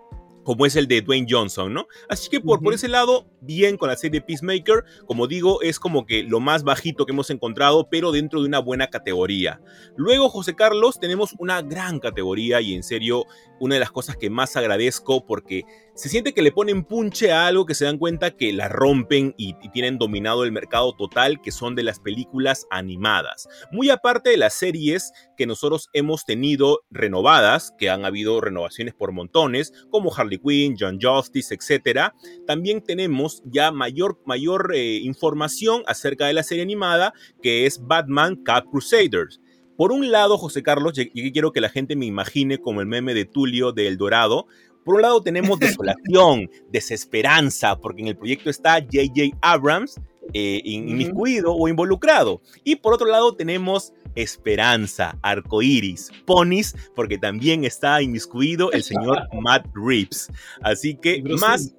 [0.45, 1.87] como es el de Dwayne Johnson, ¿no?
[2.09, 6.07] Así que por, por ese lado, bien con la serie Peacemaker, como digo, es como
[6.07, 9.61] que lo más bajito que hemos encontrado, pero dentro de una buena categoría.
[9.97, 13.25] Luego, José Carlos, tenemos una gran categoría y en serio,
[13.61, 17.47] una de las cosas que más agradezco porque se siente que le ponen punche a
[17.47, 21.51] algo que se dan cuenta que la rompen y, tienen dominado el mercado total, que
[21.51, 23.49] son de las películas animadas.
[23.71, 29.13] Muy aparte de las series que nosotros hemos tenido renovadas, que han habido renovaciones por
[29.13, 32.13] montones, como Harley Quinn, John Justice, etc.
[32.47, 38.37] También tenemos ya mayor, mayor eh, información acerca de la serie animada, que es Batman
[38.43, 39.41] Cat Crusaders.
[39.77, 43.15] Por un lado, José Carlos, y quiero que la gente me imagine como el meme
[43.15, 44.47] de Tulio de El Dorado,
[44.85, 49.37] por un lado tenemos desolación, desesperanza, porque en el proyecto está J.J.
[49.41, 50.01] Abrams
[50.35, 52.41] eh, inmiscuido o involucrado.
[52.65, 59.67] Y por otro lado tenemos esperanza, arcoiris, ponis, porque también está inmiscuido el señor Matt
[59.75, 60.31] Reeves.
[60.63, 61.75] Así que más,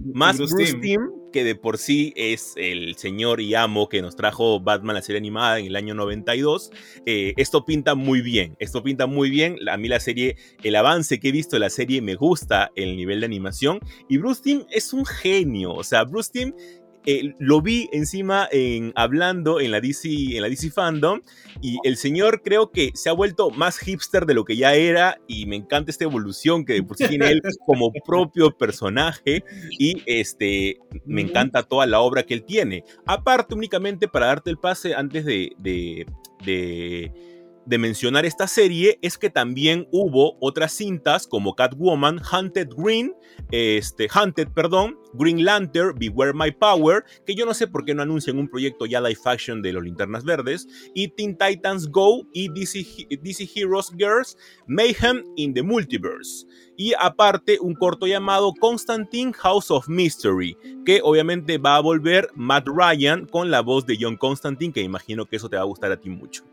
[0.00, 4.16] más Bruce, Bruce Timm, que de por sí es el señor y amo que nos
[4.16, 6.70] trajo Batman la serie animada en el año 92.
[7.06, 9.56] Eh, esto pinta muy bien, esto pinta muy bien.
[9.68, 12.96] A mí la serie, el avance que he visto de la serie me gusta el
[12.96, 13.80] nivel de animación.
[14.08, 16.52] Y Bruce Timm es un genio, o sea, Bruce Timm
[17.06, 21.20] eh, lo vi encima en, hablando en la, DC, en la DC Fandom
[21.60, 25.18] y el señor creo que se ha vuelto más hipster de lo que ya era
[25.28, 29.44] y me encanta esta evolución que sí tiene él como propio personaje
[29.78, 32.84] y este, me encanta toda la obra que él tiene.
[33.06, 36.06] Aparte únicamente para darte el pase antes de, de,
[36.44, 37.33] de
[37.66, 43.14] de mencionar esta serie es que también hubo otras cintas como Catwoman, Hunted Green,
[43.50, 48.02] este, Hunted, perdón, Green Lantern, Beware My Power, que yo no sé por qué no
[48.02, 52.48] anuncian un proyecto ya live action de los Linternas Verdes, y Teen Titans Go y
[52.48, 56.46] DC, DC Heroes Girls, Mayhem in the Multiverse.
[56.76, 62.66] Y aparte un corto llamado Constantine House of Mystery, que obviamente va a volver Matt
[62.66, 65.92] Ryan con la voz de John Constantine, que imagino que eso te va a gustar
[65.92, 66.44] a ti mucho.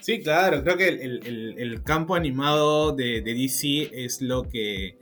[0.00, 4.96] Sí, claro, creo que el, el, campo animado de, de, DC es lo que,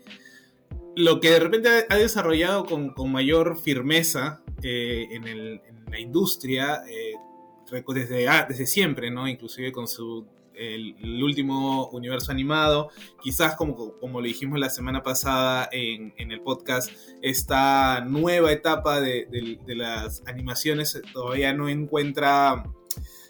[0.97, 6.01] lo que de repente ha desarrollado con, con mayor firmeza eh, en, el, en, la
[6.01, 7.15] industria eh,
[7.95, 9.29] desde, ah, desde siempre, ¿no?
[9.29, 12.91] Inclusive con su el, último universo animado,
[13.23, 16.91] quizás como, como lo dijimos la semana pasada en, en el podcast,
[17.23, 22.65] esta nueva etapa de, de las animaciones todavía no encuentra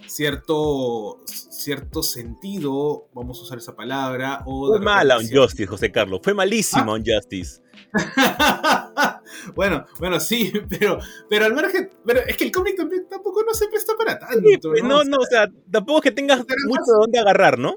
[0.09, 4.43] cierto, cierto sentido, vamos a usar esa palabra.
[4.47, 6.21] O Fue mala Justice, José Carlos.
[6.23, 6.99] Fue malísimo ¿Ah?
[7.05, 7.61] Justice.
[9.55, 12.77] bueno, bueno, sí, pero, pero al margen, pero es que el cómic
[13.09, 14.41] tampoco no se presta para tanto.
[14.49, 14.89] Sí, pues ¿no?
[14.89, 17.77] no, no, o sea, tampoco es que tengas mucho de dónde agarrar, ¿no?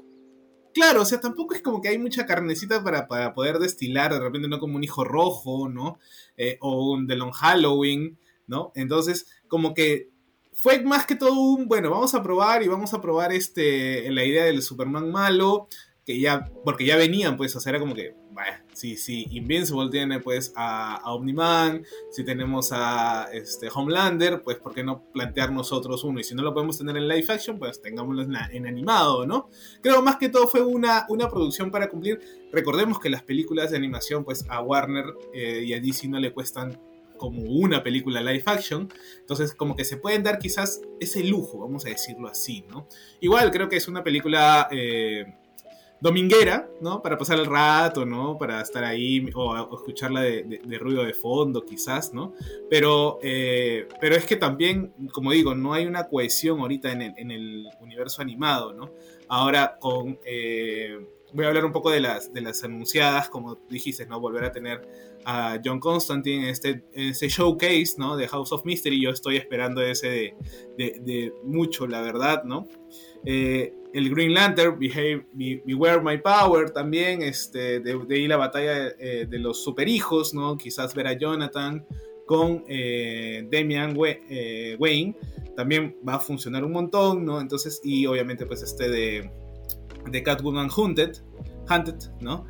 [0.74, 4.20] Claro, o sea, tampoco es como que hay mucha carnecita para, para poder destilar, de
[4.20, 5.98] repente no como un hijo rojo, ¿no?
[6.36, 8.72] Eh, o un The Long Halloween, ¿no?
[8.74, 10.11] Entonces, como que
[10.62, 14.24] fue más que todo un, bueno, vamos a probar y vamos a probar este, la
[14.24, 15.66] idea del Superman malo,
[16.06, 18.14] que ya, porque ya venían, pues, o sea, era como que,
[18.72, 24.72] si, si Invincible tiene, pues, a, a, Omniman, si tenemos a este, Homelander, pues, ¿por
[24.72, 26.20] qué no plantear nosotros uno?
[26.20, 29.48] Y si no lo podemos tener en live action, pues, tengámoslo en, en animado, ¿no?
[29.80, 32.20] Creo más que todo fue una, una producción para cumplir.
[32.52, 36.32] Recordemos que las películas de animación, pues, a Warner eh, y a DC no le
[36.32, 36.78] cuestan
[37.22, 38.88] como una película live action.
[39.20, 42.88] Entonces, como que se pueden dar quizás ese lujo, vamos a decirlo así, ¿no?
[43.20, 45.24] Igual creo que es una película eh,
[46.00, 47.00] dominguera, ¿no?
[47.00, 48.36] Para pasar el rato, ¿no?
[48.38, 52.34] Para estar ahí o, escucharla de, ruido de fondo, quizás, ¿no?
[52.68, 57.14] Pero, eh, pero es que también, como digo, no hay una cohesión ahorita en el,
[57.18, 58.90] en el universo animado, ¿no?
[59.28, 60.18] Ahora con...
[60.24, 60.98] Eh,
[61.32, 64.20] voy a hablar un poco de las, de las anunciadas, como dijiste, ¿no?
[64.20, 64.86] Volver a tener
[65.24, 68.16] a John Constantine en este, ese showcase, ¿no?
[68.16, 69.00] De House of Mystery.
[69.00, 70.36] Yo estoy esperando ese
[70.76, 72.68] de, de, mucho, la verdad, ¿no?
[73.24, 78.36] Eh, el Green Lantern, Behave, Be, Beware My Power, también, este, de, de ahí la
[78.36, 80.56] batalla eh, de los superhijos, ¿no?
[80.56, 81.86] Quizás ver a Jonathan
[82.26, 85.14] con eh, Damian eh, Wayne,
[85.56, 87.40] también va a funcionar un montón, ¿no?
[87.40, 89.30] Entonces, y obviamente, pues este de,
[90.10, 91.18] de Catwoman Hunted,
[91.70, 92.46] Hunted, ¿no?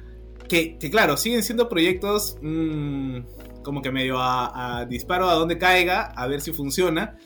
[0.48, 3.20] Que, que, claro, siguen siendo proyectos mmm,
[3.62, 7.16] como que medio a, a, disparo a donde caiga, a ver si funciona.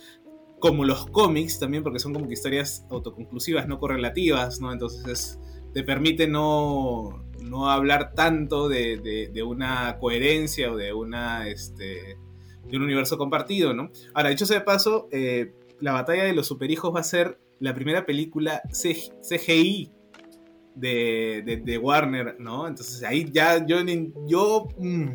[0.59, 4.73] Como los cómics también, porque son como que historias autoconclusivas, no correlativas, ¿no?
[4.73, 5.39] Entonces
[5.75, 12.17] te permite no, no hablar tanto de, de, una coherencia o de una este
[12.65, 13.91] de un universo compartido, ¿no?
[14.15, 17.75] Ahora, dicho sea de paso, eh, la batalla de los superhijos va a ser la
[17.75, 19.93] primera película CGI
[20.77, 22.69] de, de, Warner, ¿no?
[22.69, 23.79] Entonces ahí ya yo,
[24.27, 25.09] yo mm,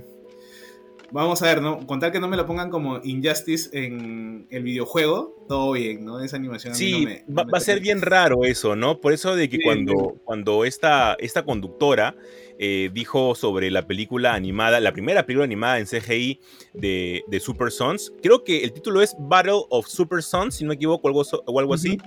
[1.11, 1.85] vamos a ver, ¿no?
[1.85, 6.19] Contar que no me lo pongan como Injustice en el videojuego, todo bien, ¿no?
[6.19, 6.73] Esa animación.
[6.73, 8.99] Sí, va, a ser bien raro eso, ¿no?
[8.99, 12.15] Por eso de que cuando, cuando esta, esta conductora
[12.57, 16.39] eh, dijo sobre la película animada, la primera película animada en CGI
[16.73, 20.69] de, de, Super Sons, creo que el título es Battle of Super Sons, si no
[20.69, 21.97] me equivoco, algo, o algo así.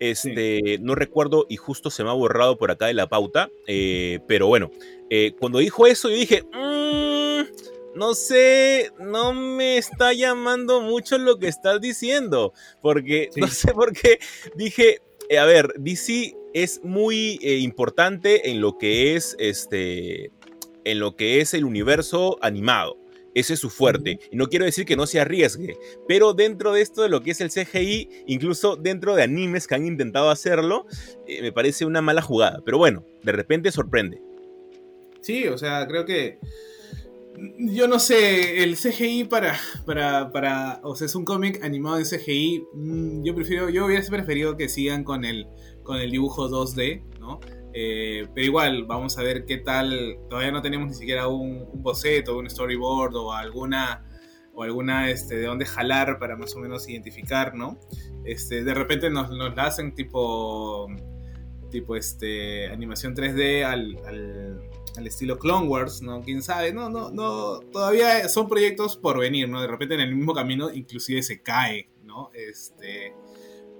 [0.00, 4.20] Este, no recuerdo y justo se me ha borrado por acá de la pauta, eh,
[4.26, 4.70] pero bueno,
[5.08, 11.38] eh, cuando dijo eso yo dije, mm, no sé, no me está llamando mucho lo
[11.38, 12.52] que estás diciendo,
[12.82, 14.18] porque no sé por qué
[14.56, 20.30] dije, eh, a ver, DC es muy importante en lo que es este,
[20.84, 23.03] en lo que es el universo animado.
[23.34, 24.18] Ese es su fuerte.
[24.30, 25.76] Y no quiero decir que no se arriesgue,
[26.08, 29.74] pero dentro de esto de lo que es el CGI, incluso dentro de animes que
[29.74, 30.86] han intentado hacerlo,
[31.26, 32.62] eh, me parece una mala jugada.
[32.64, 34.22] Pero bueno, de repente sorprende.
[35.20, 36.38] Sí, o sea, creo que
[37.58, 42.04] yo no sé, el CGI para, para, para, o sea, es un cómic animado en
[42.04, 45.46] CGI, mm, yo prefiero, yo hubiese preferido que sigan con el,
[45.82, 47.40] con el dibujo 2D, ¿no?
[47.76, 50.18] Eh, pero igual, vamos a ver qué tal.
[50.30, 54.04] Todavía no tenemos ni siquiera un, boceto, un storyboard o alguna
[54.56, 57.80] o alguna este, de dónde jalar para más o menos identificar, ¿no?
[58.24, 60.86] Este, de repente nos, nos la hacen tipo
[61.74, 66.22] tipo este animación 3D al, al, estilo Clone Wars, ¿no?
[66.22, 69.60] Quién sabe, no, no, no, todavía son proyectos por venir, ¿no?
[69.60, 72.30] De repente en el mismo camino inclusive se cae, ¿no?
[72.32, 73.12] Este,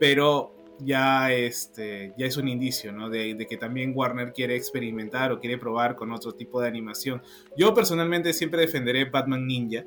[0.00, 3.09] pero ya, este, ya es un indicio, ¿no?
[3.11, 7.23] De, que también Warner quiere experimentar o quiere probar con otro tipo de animación.
[7.57, 9.85] Yo personalmente siempre defenderé Batman Ninja,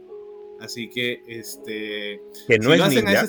[0.59, 2.21] así que, este...
[2.47, 3.27] Que no es ninja.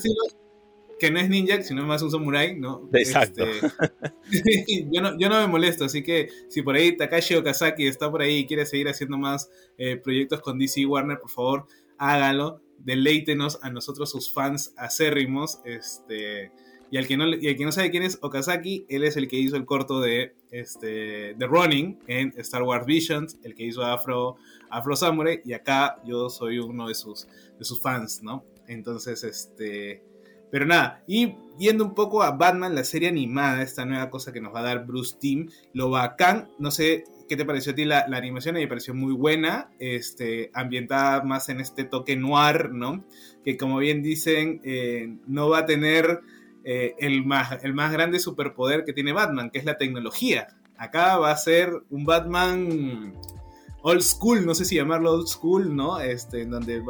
[0.98, 2.88] que no es ninja, sino más un samurai, ¿no?
[2.92, 3.44] Exacto.
[3.44, 8.10] Este, yo, no, yo no me molesto, así que si por ahí Takashi Okazaki está
[8.10, 11.66] por ahí y quiere seguir haciendo más eh, proyectos con DC Warner, por favor,
[11.98, 12.62] hágalo.
[12.78, 15.60] Deleítenos a nosotros, sus fans acérrimos.
[15.64, 16.52] Este,
[16.90, 19.36] y al que no, y que no sabe quién es Okazaki, él es el que
[19.36, 24.36] hizo el corto de este, Running en Star Wars Visions, el que hizo Afro,
[24.70, 28.44] Afro Samurai, y acá yo soy uno de sus, de sus fans, ¿no?
[28.66, 30.02] Entonces, este...
[30.50, 34.40] Pero nada, y yendo un poco a Batman, la serie animada, esta nueva cosa que
[34.40, 37.84] nos va a dar Bruce Timm, lo bacán, no sé qué te pareció a ti
[37.84, 42.70] la, animación, a mí me pareció muy buena, este, ambientada más en este toque noir,
[42.72, 43.04] ¿no?
[43.44, 46.22] Que como bien dicen, eh, no va a tener
[46.70, 50.48] eh, el, más, el más grande superpoder que tiene Batman, que es la tecnología.
[50.76, 53.14] Acá va a ser un Batman
[53.80, 55.98] old school, no sé si llamarlo old school, ¿no?
[55.98, 56.82] Este, en donde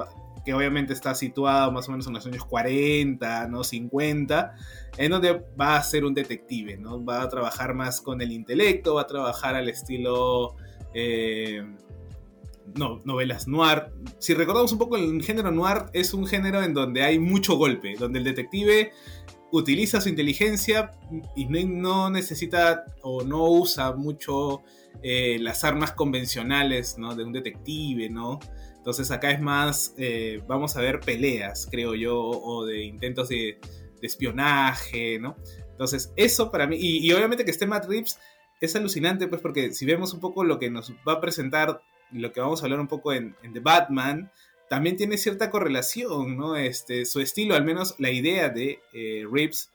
[0.44, 3.62] que obviamente está situado más o menos en los años 40, ¿no?
[3.62, 4.56] 50,
[4.96, 7.04] en donde va a ser un detective, ¿no?
[7.04, 10.56] Va a trabajar más con el intelecto, va a trabajar al estilo...
[10.92, 11.62] Eh,
[12.74, 13.92] no, novelas noir.
[14.18, 17.94] Si recordamos un poco el género noir, es un género en donde hay mucho golpe,
[17.98, 18.92] donde el detective
[19.52, 20.92] utiliza su inteligencia
[21.34, 24.62] y no, necesita o no usa mucho
[25.02, 28.38] eh, las armas convencionales de un detective, ¿no?
[28.76, 33.58] Entonces acá es más, eh, vamos a ver peleas, creo yo, o de intentos de,
[34.00, 35.20] espionaje.
[35.72, 38.18] Entonces eso para mí, y, obviamente que esté Matt Reeves
[38.60, 41.82] es alucinante, pues porque si vemos un poco lo que nos va a presentar,
[42.12, 44.30] lo que vamos a hablar un poco en The Batman,
[44.68, 46.56] también tiene cierta correlación, ¿no?
[46.56, 49.70] Este, su estilo, al menos la idea de eh, Reeves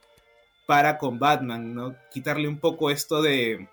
[0.66, 1.96] para con Batman, ¿no?
[2.12, 3.68] Quitarle un poco esto de,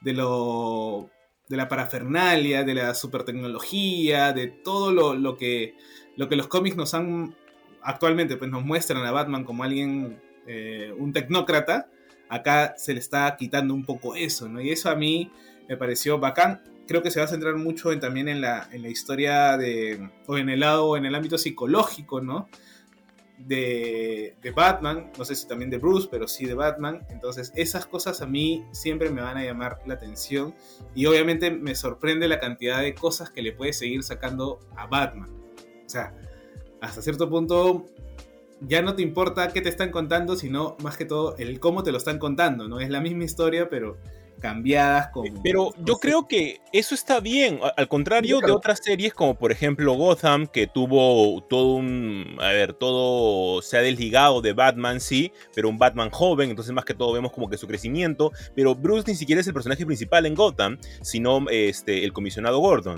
[0.00, 1.10] de lo
[1.48, 5.74] de la parafernalia, de la super tecnología, de todo lo, que,
[6.16, 7.36] lo que los cómics nos han
[7.82, 11.90] actualmente, pues nos muestran a Batman como alguien, eh, un tecnócrata,
[12.30, 14.60] acá se le está quitando un poco eso, ¿no?
[14.60, 15.30] Y eso a mí
[15.68, 19.56] me pareció bacán creo que se va a centrar mucho en, también en la, historia
[19.56, 22.48] de, o en el lado, en el ámbito psicológico, ¿no?
[23.38, 27.04] De, de, Batman, no sé si también de Bruce, pero sí de Batman.
[27.10, 30.54] Entonces esas cosas a mí siempre me van a llamar la atención
[30.94, 35.30] y obviamente me sorprende la cantidad de cosas que le puede seguir sacando a Batman.
[35.84, 36.14] O sea,
[36.80, 37.86] hasta cierto punto
[38.60, 41.92] ya no te importa qué te están contando, sino más que todo el cómo te
[41.92, 42.80] lo están contando, ¿no?
[42.80, 43.98] Es la misma historia, pero
[44.40, 45.24] cambiadas con...
[45.42, 49.94] Pero yo creo que eso está bien, al contrario de otras series como por ejemplo
[49.94, 55.68] Gotham, que tuvo todo un, a ver, todo se ha desligado de Batman, sí, pero
[55.68, 59.16] un Batman joven, entonces más que todo vemos como que su crecimiento, pero Bruce ni
[59.16, 62.96] siquiera es el personaje principal en Gotham, sino este, el comisionado Gordon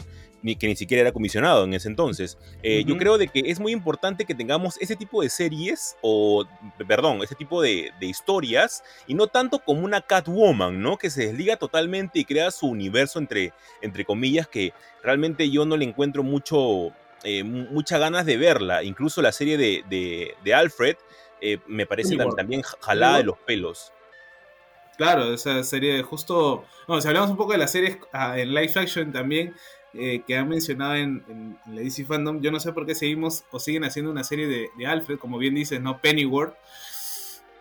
[0.54, 2.38] que ni siquiera era comisionado en ese entonces.
[2.62, 6.44] Eh, yo creo de que es muy importante que tengamos ese tipo de series, o,
[6.86, 10.96] perdón, ese tipo de, historias, y no tanto como una Catwoman, ¿no?
[10.96, 14.72] Que se desliga totalmente y crea su universo, entre, entre comillas, que
[15.02, 16.92] realmente yo no le encuentro mucho,
[17.24, 18.84] eh, muchas ganas de verla.
[18.84, 20.96] Incluso la serie de, de, Alfred
[21.40, 23.92] eh, me parece también jalada de los pelos.
[24.96, 26.64] Claro, esa serie justo...
[26.86, 29.54] Bueno, si hablamos un poco de las series ah, en live action también,
[29.98, 33.58] eh, que han mencionado en, la DC Fandom, yo no sé por qué seguimos o
[33.58, 36.00] siguen haciendo una serie de, Alfred, como bien dices, ¿no?
[36.00, 36.54] Pennyworth.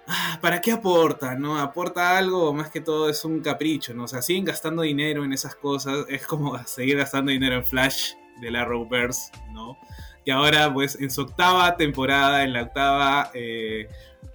[0.07, 1.35] Ah, ¿Para qué aporta?
[1.35, 1.57] ¿No?
[1.57, 2.53] ¿Aporta algo?
[2.53, 4.03] Más que todo es un capricho, ¿no?
[4.03, 6.05] O sea, siguen gastando dinero en esas cosas.
[6.09, 9.77] Es como seguir gastando dinero en Flash de la Arrowverse, ¿no?
[10.23, 13.87] Y ahora, pues, en su octava temporada, en la octava eh,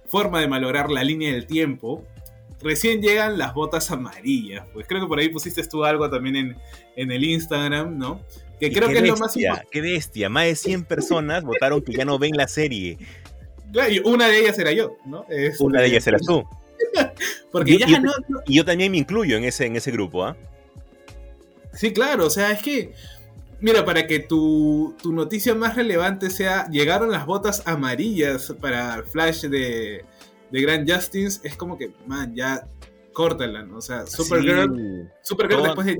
[0.07, 2.05] forma de malograr la línea del tiempo,
[2.63, 4.65] recién llegan las botas amarillas.
[4.73, 6.57] Pues creo que por ahí pusiste tú algo también en,
[6.95, 8.21] en el Instagram, ¿no?
[8.59, 9.67] Que creo que es lo más importante.
[9.71, 12.97] Qué bestia, más de 100 personas votaron que ya no ven la serie.
[13.71, 15.25] Claro, y una de ellas era yo, ¿no?
[15.59, 16.43] una de ellas eras tú.
[17.51, 18.11] Porque ya no,
[18.45, 20.35] Y yo también me incluyo en ese, en ese grupo, ¿ah?
[21.73, 22.93] Sí, claro, o sea, es que.
[23.59, 29.43] Mira, para que tu, tu noticia más relevante sea, llegaron las botas amarillas para Flash
[29.43, 30.03] de,
[30.51, 32.67] de Grand Justice, es como que, man, ya
[33.13, 33.77] córtala, ¿no?
[33.77, 35.97] O sea, Supergirl, Supergirl después de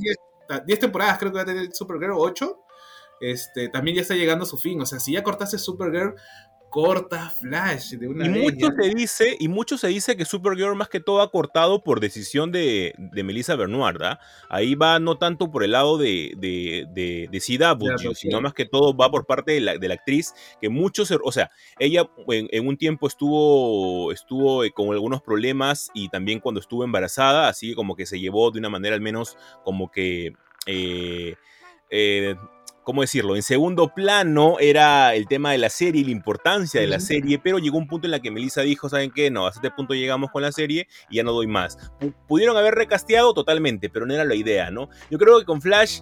[0.65, 2.59] 10 temporadas, creo que va a tener Supergirl 8,
[3.21, 4.81] este, también ya está llegando a su fin.
[4.81, 6.15] O sea, si ya cortaste Supergirl,
[6.71, 10.87] corta Flash de una y mucho se dice y mucho se dice que Supergirl más
[10.87, 14.19] que todo ha cortado por decisión de, de Melissa Bernard ¿ah?
[14.49, 18.65] ahí va no tanto por el lado de de, de, de CW sino más que
[18.65, 22.67] todo va por parte de la, de la actriz que muchos o sea ella en,
[22.67, 27.95] un tiempo estuvo estuvo eh, con algunos problemas y también cuando estuvo embarazada así como
[27.95, 30.33] que se llevó de una manera al menos como que
[30.65, 31.35] eh,
[31.89, 32.35] eh,
[32.83, 33.35] ¿cómo decirlo?
[33.35, 37.39] En segundo plano era el tema de la serie y la importancia de la serie,
[37.39, 39.29] pero llegó un punto en la que Melissa dijo, ¿saben qué?
[39.29, 41.77] No, a este punto llegamos con la serie y ya no doy más.
[42.27, 44.89] pudieron haber recasteado totalmente, pero no era la idea, ¿no?
[45.09, 46.01] Yo creo que con Flash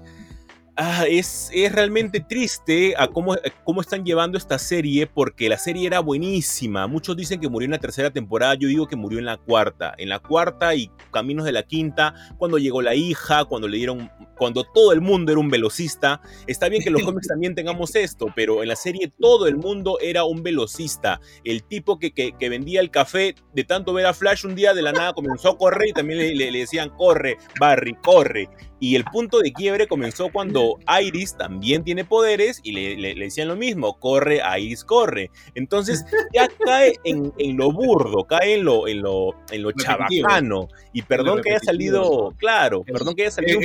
[0.81, 5.85] Ah, es, es, realmente triste a cómo, cómo, están llevando esta serie, porque la serie
[5.85, 6.87] era buenísima.
[6.87, 9.93] Muchos dicen que murió en la tercera temporada, yo digo que murió en la cuarta.
[9.97, 14.09] En la cuarta y caminos de la quinta, cuando llegó la hija, cuando le dieron,
[14.39, 16.21] cuando todo el mundo era un velocista.
[16.47, 19.99] Está bien que los cómics también tengamos esto, pero en la serie todo el mundo
[20.01, 21.19] era un velocista.
[21.43, 24.81] El tipo que, que, vendía el café, de tanto ver a Flash un día de
[24.81, 28.49] la nada comenzó a correr y también le, le decían, corre, Barry, corre.
[28.79, 33.57] Y el punto de quiebre comenzó cuando Iris también tiene poderes y le, decían lo
[33.57, 35.31] mismo, corre, Iris corre.
[35.53, 40.69] Entonces ya cae en, lo burdo, cae en lo, en lo, en lo chabacano.
[40.93, 43.59] Y perdón que haya salido, claro, perdón que haya salido...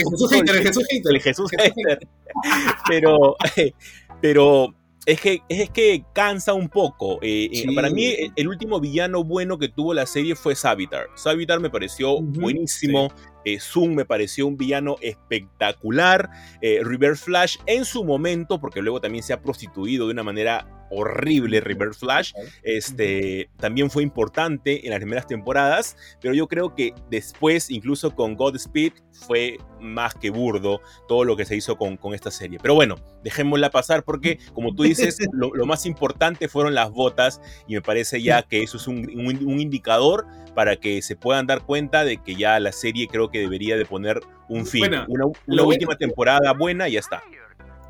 [0.68, 1.50] Jesús Jesús El Jesús
[2.88, 3.36] Pero,
[4.20, 4.74] pero
[5.06, 7.18] es que, es que cansa un poco.
[7.22, 11.06] Eh, eh, para mí, el, último villano bueno que tuvo la serie fue Savitar.
[11.14, 13.12] Savitar me pareció buenísimo.
[13.44, 16.30] Eh, Zoom me pareció un villano espectacular.
[16.60, 20.66] Eh, Reverse Flash en su momento, porque luego también se ha prostituido de una manera
[20.90, 22.32] horrible Reverse Flash,
[22.62, 28.34] este, también fue importante en las primeras temporadas, pero yo creo que después, incluso con
[28.34, 32.58] Godspeed, fue más que burdo todo lo que se hizo con, con esta serie.
[32.60, 37.74] Pero bueno, dejémosla pasar porque, como tú dices, lo, más importante fueron las botas y
[37.74, 42.04] me parece ya que eso es un, un indicador para que se puedan dar cuenta
[42.04, 44.84] de que ya la serie creo que debería de poner un fin.
[45.08, 47.22] una, última temporada buena y ya está.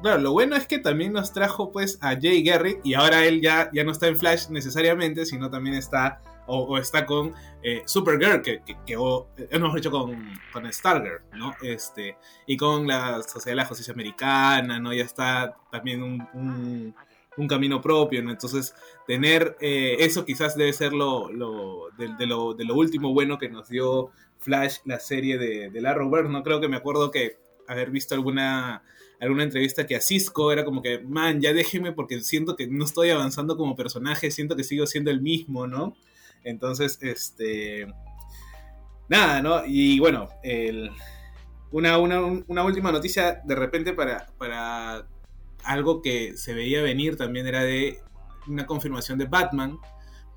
[0.02, 3.40] Claro, lo bueno es que también nos trajo pues a Jay Garrick y ahora él
[3.40, 7.32] ya, ya no está en Flash necesariamente, sino también está o, está con
[7.62, 11.54] eh, Supergirl, que, que, que o, hemos dicho con, con Stargirl, ¿no?
[11.62, 12.16] Este,
[12.46, 14.92] y con la Sociedad de la Justicia Americana, ¿no?
[14.92, 16.94] Ya está también un,
[17.36, 18.30] un, camino propio, ¿no?
[18.30, 18.74] Entonces,
[19.06, 23.48] tener eh, eso quizás debe ser lo, lo de, lo, de lo último bueno que
[23.48, 24.10] nos dio
[24.44, 28.14] Flash, la serie de, de la Robert, no creo que me acuerdo que haber visto
[28.14, 28.82] alguna
[29.20, 32.84] alguna entrevista que a Cisco era como que, man, ya déjeme porque siento que no
[32.84, 35.96] estoy avanzando como personaje, siento que sigo siendo el mismo, ¿no?
[36.42, 37.86] Entonces, este...
[39.08, 39.62] Nada, ¿no?
[39.66, 40.28] Y bueno,
[41.70, 45.06] una, una, última noticia de repente para, para
[45.62, 48.00] algo que se veía venir también era de
[48.46, 49.78] una confirmación de Batman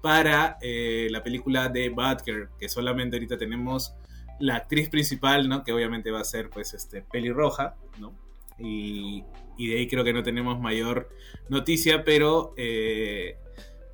[0.01, 3.93] para eh, la película de Batgirl, que solamente ahorita tenemos
[4.39, 5.63] la actriz principal, ¿no?
[5.63, 8.13] Que obviamente va a ser, pues, este, pelirroja, ¿no?
[8.59, 9.23] Y,
[9.57, 11.09] y de ahí creo que no tenemos mayor
[11.49, 12.53] noticia, pero...
[12.57, 13.37] Eh,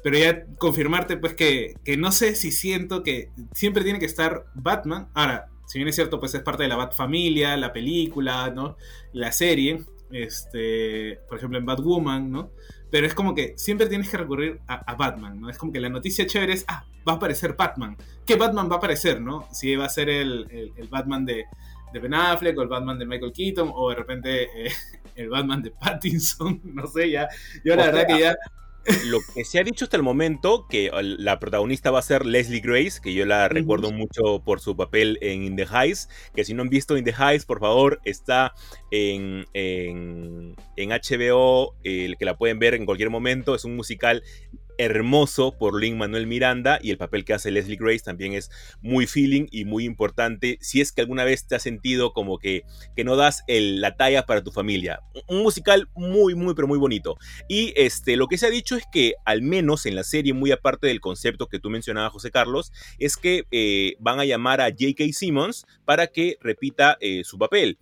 [0.04, 4.44] pero ya confirmarte, pues, que, que no sé si siento que siempre tiene que estar
[4.54, 5.08] Batman.
[5.14, 8.76] Ahora, si bien es cierto, pues es parte de la Bat familia, la película, ¿no?
[9.14, 12.52] La serie, este, por ejemplo en Batwoman, ¿no?
[12.94, 15.50] Pero es como que siempre tienes que recurrir a, Batman, ¿no?
[15.50, 17.98] Es como que la noticia chévere es, ah, va a aparecer Batman.
[18.24, 19.48] ¿Qué Batman va a aparecer, no?
[19.52, 21.46] Si va a ser el, Batman de,
[21.92, 24.72] de, Ben Affleck o el Batman de Michael Keaton o de repente eh,
[25.16, 27.28] el Batman de Pattinson, no sé, ya.
[27.66, 28.36] Yo la verdad que ya
[29.06, 32.60] lo que se ha dicho hasta el momento, que la protagonista va a ser Leslie
[32.60, 36.54] Grace, que yo la recuerdo mucho por su papel en In the Heights, que si
[36.54, 38.54] no han visto In the Heights, por favor, está
[38.92, 44.24] en, en, en HBO, el que la pueden ver en cualquier momento, es un musical
[44.78, 48.50] hermoso por Lin Manuel Miranda y el papel que hace Leslie Grace también es
[48.82, 52.64] muy feeling y muy importante si es que alguna vez te has sentido como que,
[52.96, 55.02] que no das el, la talla para tu familia.
[55.28, 57.18] Un musical muy, muy, pero muy bonito.
[57.48, 60.52] Y este, lo que se ha dicho es que al menos en la serie, muy
[60.52, 64.70] aparte del concepto que tú mencionabas, José Carlos, es que eh, van a llamar a
[64.70, 65.06] J.K.
[65.14, 67.78] Simmons para que repita eh, su papel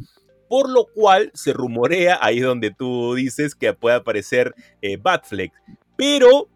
[0.51, 5.53] por lo cual se rumorea, ahí donde tú dices que puede aparecer eh, Batfleck.
[5.95, 6.49] Pero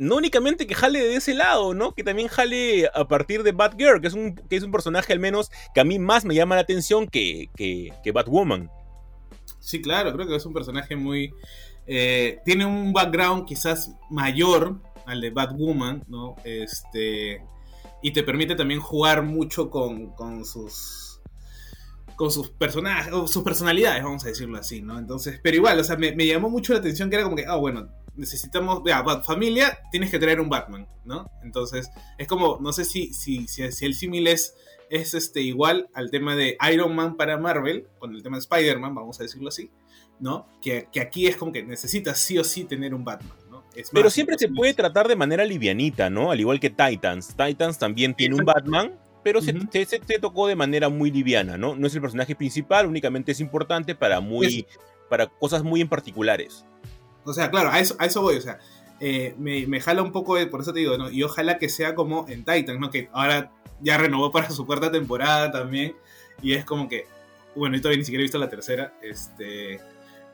[0.00, 1.92] no únicamente que jale de ese lado, ¿no?
[1.92, 5.18] Que también jale a partir de Batgirl, que es un, que es un personaje al
[5.18, 8.70] menos que a mí más me llama la atención que, que, Batwoman.
[9.58, 11.34] Sí, claro, creo que es un personaje muy...
[11.86, 16.34] Eh, tiene un background quizás mayor al de Batwoman, ¿no?
[16.44, 17.42] Este,
[18.02, 21.10] y te permite también jugar mucho con, con sus
[22.16, 24.98] con sus personajes, sus personalidades, vamos a decirlo así, ¿no?
[24.98, 27.46] Entonces, pero igual, o sea, me, me, llamó mucho la atención que era como que,
[27.46, 31.30] ah, bueno, necesitamos, vea, familia, tienes que traer un Batman, ¿no?
[31.42, 34.54] Entonces, es como, no sé si, si, si, el símil es,
[34.90, 38.94] es este, igual al tema de Iron Man para Marvel, con el tema de Spider-Man,
[38.94, 39.70] vamos a decirlo así,
[40.18, 40.46] ¿no?
[40.60, 43.64] Que, aquí es como que necesitas sí o sí tener un Batman, ¿no?
[43.92, 46.30] Pero siempre se puede tratar de manera livianita, ¿no?
[46.30, 47.34] Al igual que Titans.
[47.36, 49.52] Titans también tiene un Batman, pero se,
[50.20, 51.76] tocó de manera muy liviana, ¿no?
[51.76, 54.66] No es el personaje principal, únicamente es importante para muy...
[55.08, 56.64] para cosas muy en particulares.
[57.30, 58.58] O sea, claro, a eso, a eso voy, o sea,
[59.00, 61.10] eh, me, me, jala un poco, de, por eso te digo, ¿no?
[61.10, 62.90] Y ojalá que sea como en Titan, ¿no?
[62.90, 63.50] Que ahora
[63.80, 65.96] ya renovó para su cuarta temporada también,
[66.42, 67.06] y es como que,
[67.54, 69.80] bueno, yo todavía ni siquiera he visto la tercera, este,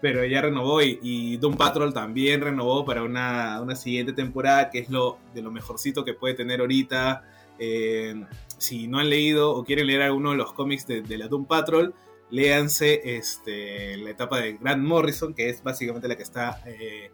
[0.00, 4.80] pero ya renovó y, y Doom Patrol también renovó para una, una, siguiente temporada, que
[4.80, 7.24] es lo de lo mejorcito que puede tener ahorita.
[7.58, 8.24] Eh,
[8.58, 11.46] si no han leído o quieren leer alguno de los cómics de, de la Doom
[11.46, 11.94] Patrol,
[12.30, 17.10] léanse este, la etapa de Grant Morrison, que es básicamente la que está, eh,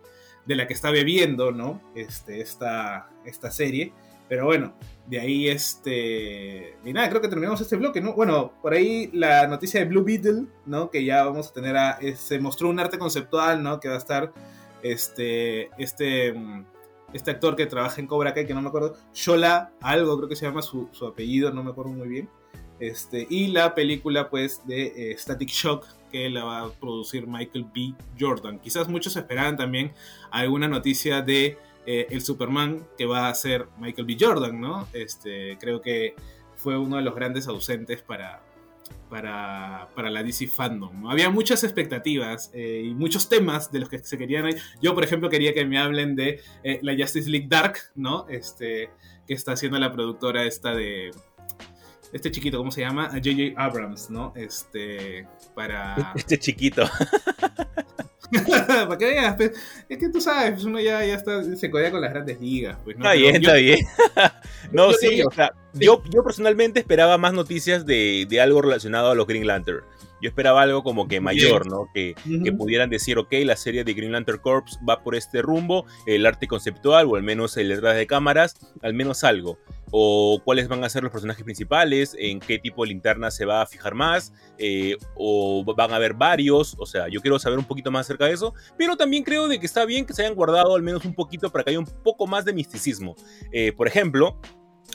[0.46, 1.80] de la que está bebiendo, ¿no?
[1.94, 3.92] Este, esta, esta serie.
[4.28, 4.74] Pero bueno,
[5.06, 6.78] de ahí este...
[6.84, 8.14] Y nada, creo que terminamos este bloque, ¿no?
[8.14, 10.90] Bueno, por ahí la noticia de Blue Beetle, ¿no?
[10.90, 11.98] Que ya vamos a tener a...
[12.16, 13.78] se mostró un arte conceptual, ¿no?
[13.78, 14.32] Que va a estar
[14.82, 15.68] este...
[15.76, 16.34] Este...
[17.12, 20.36] Este actor que trabaja en Cobra Kai, que no me acuerdo, Shola, algo creo que
[20.36, 22.30] se llama su, su apellido, no me acuerdo muy bien.
[22.82, 27.64] Este, y la película pues de eh, Static Shock que la va a producir Michael
[27.72, 27.94] B.
[28.18, 28.58] Jordan.
[28.58, 29.92] Quizás muchos esperaban también
[30.32, 34.16] alguna noticia de eh, el Superman que va a ser Michael B.
[34.18, 34.88] Jordan, ¿no?
[34.92, 36.16] Este, creo que
[36.56, 38.42] fue uno de los grandes ausentes para,
[39.08, 41.06] para, para la DC Fandom.
[41.06, 44.56] Había muchas expectativas eh, y muchos temas de los que se querían.
[44.80, 46.40] Yo, por ejemplo, quería que me hablen de
[46.82, 48.26] la Justice League Dark, ¿no?
[48.28, 48.90] Este,
[49.24, 51.12] que está haciendo la productora esta de
[52.12, 53.08] este chiquito, ¿cómo se llama?
[53.08, 53.54] J.J.
[53.56, 54.32] Abrams, ¿no?
[54.36, 56.12] Este, para...
[56.14, 56.84] Este chiquito.
[58.66, 59.52] para que veas, pues,
[59.88, 62.78] es que tú sabes, pues, uno ya, ya está, se codea con las grandes ligas.
[62.84, 63.04] Pues, ¿no?
[63.04, 63.80] Está bien, está bien.
[64.72, 69.14] no, sí, o sea, Yo, yo personalmente esperaba más noticias de, de algo relacionado a
[69.14, 69.82] los Green Lantern.
[70.22, 71.88] Yo esperaba algo como que mayor, ¿no?
[71.92, 72.14] Que,
[72.44, 76.24] que, pudieran decir, ok, la serie de Green Lantern Corps va por este rumbo, el
[76.24, 79.58] arte conceptual o al menos el detrás de cámaras, al menos algo.
[79.90, 83.62] O cuáles van a ser los personajes principales, en qué tipo de linterna se va
[83.62, 87.64] a fijar más, eh, o van a haber varios, o sea, yo quiero saber un
[87.64, 90.36] poquito más acerca de eso, pero también creo de que está bien que se hayan
[90.36, 93.16] guardado al menos un poquito para que haya un poco más de misticismo.
[93.50, 94.38] Eh, por ejemplo,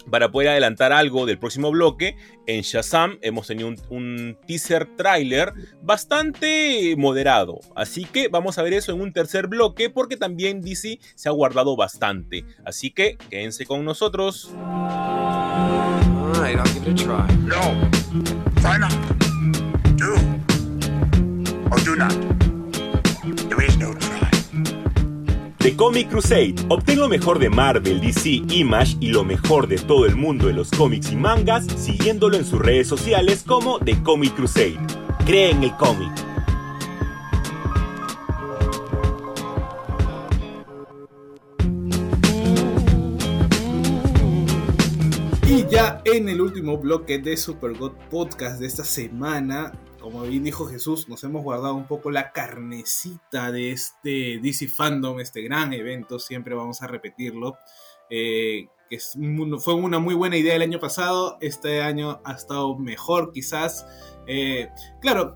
[0.09, 2.15] para poder adelantar algo del próximo bloque,
[2.45, 7.59] en Shazam hemos tenido un, teaser trailer bastante moderado.
[7.75, 11.31] Así que vamos a ver eso en un tercer bloque porque también DC se ha
[11.31, 12.45] guardado bastante.
[12.65, 14.51] Así que quédense con nosotros.
[21.87, 22.36] The
[25.77, 26.55] Comic Crusade.
[26.69, 30.53] Obtén lo mejor de Marvel, DC, Image y lo mejor de todo el mundo de
[30.53, 34.79] los cómics y mangas siguiéndolo en sus redes sociales como The Comic Crusade.
[35.25, 36.11] Cree en el cómic.
[45.47, 49.73] Y ya en el último bloque de Super God Podcast de esta semana,
[50.07, 55.19] como bien dijo Jesús, nos hemos guardado un poco la carnecita de este DC Fandom,
[55.19, 57.57] este gran evento, siempre vamos a repetirlo.
[58.09, 58.69] Eh,
[59.59, 63.85] fue una muy buena idea el año pasado, este año ha estado mejor quizás.
[64.27, 64.69] Eh,
[65.01, 65.35] claro,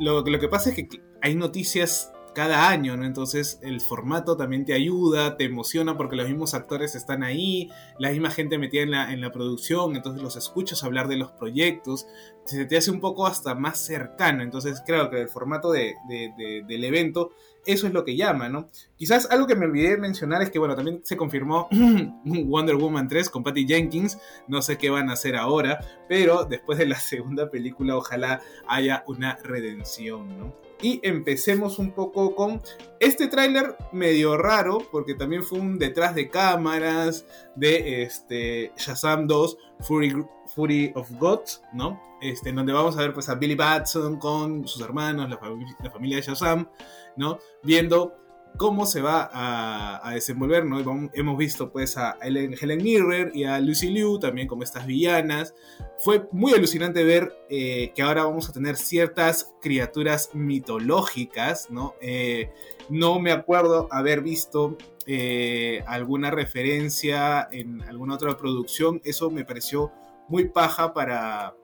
[0.00, 0.88] lo que pasa es que
[1.22, 3.04] hay noticias cada año, ¿no?
[3.04, 7.68] Entonces el formato también te ayuda, te emociona porque los mismos actores están ahí,
[7.98, 11.32] la misma gente metida en la, en la producción, entonces los escuchas hablar de los
[11.32, 12.06] proyectos,
[12.44, 16.84] se te hace un poco hasta más cercano, entonces creo que el formato de, del
[16.84, 17.32] evento,
[17.66, 18.70] eso es lo que llama, ¿no?
[18.94, 21.68] Quizás algo que me olvidé de mencionar es que, bueno, también se confirmó
[22.24, 24.16] Wonder Woman 3 con Patty Jenkins,
[24.46, 29.02] no sé qué van a hacer ahora, pero después de la segunda película ojalá haya
[29.08, 30.67] una redención, ¿no?
[30.80, 32.62] Y empecemos un poco con
[33.00, 37.26] este tráiler medio raro, porque también fue un detrás de cámaras
[37.56, 42.00] de este, Shazam 2, Fury, of Gods, ¿no?
[42.20, 45.40] Este, en donde vamos a ver pues, a Billy Batson con sus hermanos, la,
[45.82, 46.68] la familia de Shazam,
[47.16, 47.38] ¿no?
[47.62, 51.10] Viendo cómo se va a, desenvolver, ¿no?
[51.12, 55.54] Hemos visto pues a Helen Mirror y a Lucy Liu también como estas villanas.
[55.98, 61.94] Fue muy alucinante ver eh, que ahora vamos a tener ciertas criaturas mitológicas, ¿no?
[62.00, 62.50] Eh,
[62.88, 64.76] no me acuerdo haber visto
[65.06, 69.00] eh, alguna referencia en alguna otra producción.
[69.04, 69.92] Eso me pareció
[70.28, 71.54] muy paja para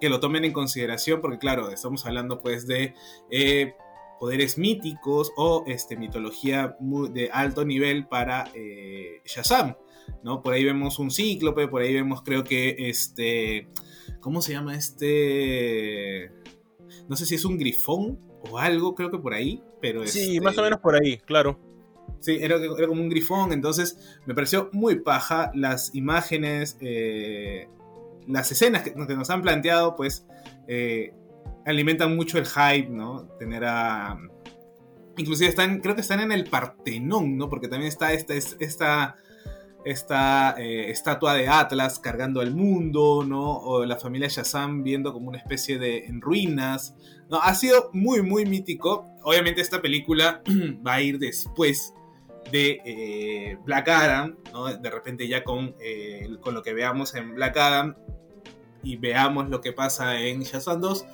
[0.00, 2.94] que lo tomen en consideración, porque claro, estamos hablando pues de
[4.18, 6.76] poderes míticos o este, mitología
[7.12, 9.76] de alto nivel para eh, Shazam.
[10.22, 10.42] ¿no?
[10.42, 13.68] Por ahí vemos un cíclope, por ahí vemos creo que este...
[14.20, 16.30] ¿Cómo se llama este?
[17.08, 18.18] No sé si es un grifón
[18.50, 20.06] o algo, creo que por ahí, pero...
[20.06, 21.60] Sí, este más o menos por ahí, claro.
[22.20, 22.58] Sí, era,
[22.88, 27.68] como un grifón, entonces me pareció muy paja las imágenes, eh,
[28.26, 30.26] las escenas que, nos han planteado, pues
[30.68, 31.12] eh,
[31.66, 33.28] alimentan mucho el hype, ¿no?
[33.38, 34.18] Tener a...
[35.16, 37.48] Inclusive están, creo que están en el Partenón, ¿no?
[37.48, 38.34] Porque también está esta,
[39.84, 43.58] esta, eh, estatua de Atlas cargando el mundo, ¿no?
[43.58, 46.96] O la familia Shazam viendo como una especie de en ruinas.
[47.30, 49.06] Ha sido muy, muy mítico.
[49.22, 50.42] Obviamente esta película
[50.86, 51.94] va a ir después
[52.50, 54.66] de eh, Black Adam, ¿no?
[54.66, 57.94] De repente ya con, eh, con lo que veamos en Black Adam
[58.82, 61.06] y veamos lo que pasa en Shazam 2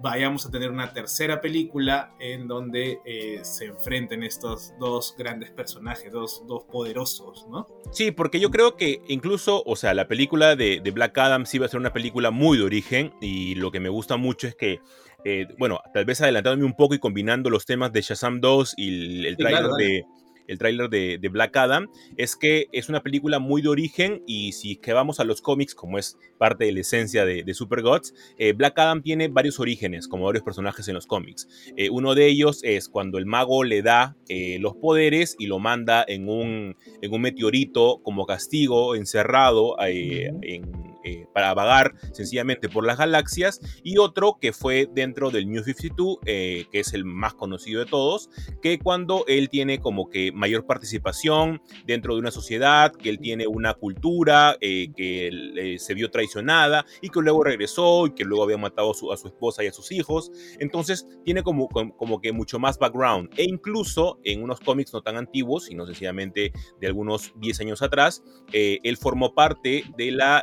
[0.00, 6.12] vayamos a tener una tercera película en donde eh, se enfrenten estos dos grandes personajes,
[6.12, 7.68] dos, dos, poderosos, ¿no?
[7.92, 11.66] Sí, porque yo creo que incluso, o sea, la película de, Black Adam sí va
[11.66, 14.80] a ser una película muy de origen y lo que me gusta mucho es que
[15.24, 19.26] eh, bueno, tal vez adelantándome un poco y combinando los temas de Shazam 2 y
[19.26, 20.04] el, trailer de,
[20.46, 24.76] el tráiler de, Black Adam, es que es una película muy de origen y si
[24.76, 28.52] que vamos a los cómics, como es parte de la esencia de, Super Gods, eh,
[28.52, 31.48] Black Adam tiene varios orígenes, como varios personajes en los cómics.
[31.76, 35.58] eh, uno de ellos es cuando el mago le da eh, los poderes y lo
[35.58, 42.70] manda en un, en un meteorito como castigo, encerrado eh, en eh, para vagar sencillamente
[42.70, 47.04] por las galaxias, y otro que fue dentro del New 52, eh, que es el
[47.04, 48.30] más conocido de todos,
[48.62, 53.46] que cuando él tiene como que mayor participación dentro de una sociedad, que él tiene
[53.46, 58.56] una cultura, eh, que se vio traicionada y que luego regresó y que luego había
[58.56, 62.78] matado a su, esposa y a sus hijos, entonces tiene como, como, que mucho más
[62.78, 66.50] background, e incluso en unos cómics no tan antiguos, sino sencillamente
[66.80, 70.42] de algunos 10 años atrás, él formó parte de la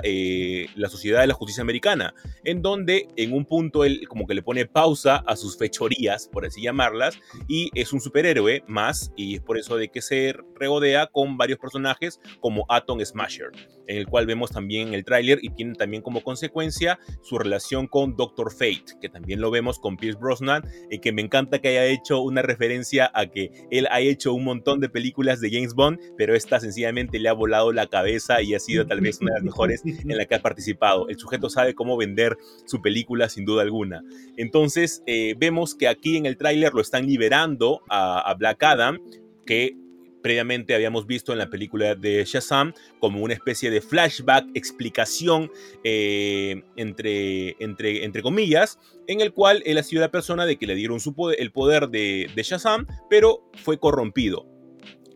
[0.76, 4.44] la Sociedad de la Justicia Americana, en donde en un punto él como que le
[4.44, 9.42] pone pausa a sus fechorías, por así llamarlas, y es un superhéroe más, y es
[9.42, 13.52] por eso de que se regodea con varios personajes como Atom Smasher,
[13.88, 18.16] en el cual vemos también el tráiler y tiene también como consecuencia su relación con
[18.16, 21.86] Doctor Fate, que también lo vemos con Pierce Brosnan, y que me encanta que haya
[21.86, 26.00] hecho una referencia a que él ha hecho un montón de películas de James Bond,
[26.18, 29.40] pero esta sencillamente le ha volado la cabeza y ha sido tal vez una de
[29.40, 31.08] las mejores en la que ha participado.
[31.10, 34.04] El sujeto sabe cómo vender su película sin duda alguna.
[34.38, 39.00] Entonces eh, vemos que aquí en el tráiler lo están liberando a, Black Adam,
[39.46, 39.76] que
[40.24, 45.52] previamente habíamos visto en la película de Shazam como una especie de flashback, explicación
[45.84, 50.68] eh, entre, entre, entre comillas, en el cual él ha sido la persona de que
[50.68, 51.00] le dieron
[51.38, 54.51] el poder de, de Shazam, pero fue corrompido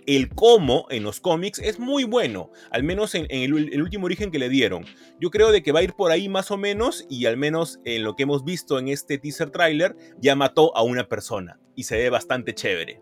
[0.08, 4.40] el cómo en los cómics es muy bueno, al menos en, el, último origen que
[4.40, 4.86] le dieron.
[5.20, 7.80] Yo creo de que va a ir por ahí más o menos y al menos
[7.86, 11.84] en lo que hemos visto en este teaser trailer ya mató a una persona y
[11.84, 13.02] se ve bastante chévere.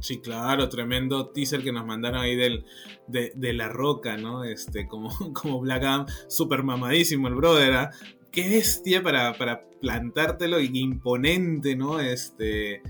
[0.00, 2.64] Sí, claro, tremendo teaser que nos mandaron ahí del,
[3.08, 4.44] de, La Roca, ¿no?
[4.44, 7.90] Este, como, como Black Adam, súper mamadísimo el brother, ¿ah?
[8.36, 12.00] Qué bestia para, para plantártelo y imponente, ¿no?
[12.00, 12.82] Este,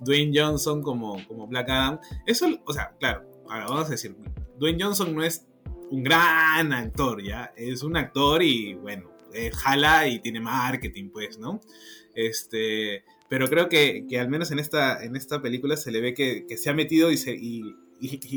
[0.00, 1.98] Dwayne Johnson como, como Black Adam.
[2.24, 4.16] Eso, o sea, claro, ahora vamos a decir,
[4.58, 5.46] Dwayne Johnson no es
[5.90, 7.52] un gran actor, ¿ya?
[7.54, 9.10] Es un actor y, bueno,
[9.52, 11.60] jala y tiene marketing, pues, ¿no?
[12.14, 16.46] Este, pero creo que, al menos en esta, en esta película se le ve que,
[16.56, 17.76] se ha metido y, se, y,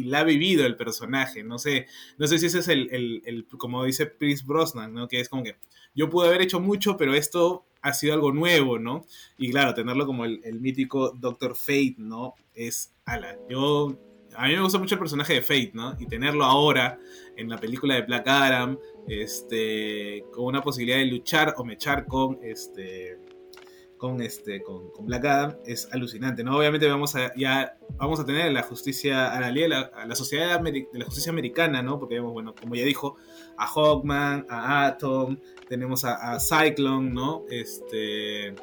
[0.06, 1.44] la ha vivido el personaje.
[1.44, 1.88] No sé,
[2.18, 2.90] no sé si ese es el,
[3.26, 5.08] el, como dice Chris Brosnan, ¿no?
[5.08, 5.56] Que es como que
[5.96, 9.06] yo pude haber hecho mucho, pero esto ha sido algo nuevo, ¿no?
[9.38, 12.36] Y claro, tenerlo como el, mítico Doctor Fate, ¿no?
[12.54, 13.98] Es, ala, yo,
[14.36, 15.96] a mí me gusta mucho el personaje de Fate, ¿no?
[16.00, 17.00] Y tenerlo ahora
[17.36, 18.78] en la película de Black Adam,
[19.08, 23.18] este, con una posibilidad de luchar o mechar con, este,
[23.98, 28.52] con este con, Black Adam es alucinante no obviamente vamos a ya vamos a tener
[28.52, 32.54] la justicia a la, a la sociedad de la justicia americana no porque vemos bueno
[32.54, 33.16] como ya dijo
[33.58, 35.38] a Hawkman a Atom
[35.68, 37.44] tenemos a, Cyclone, ¿no?
[37.50, 38.56] Este.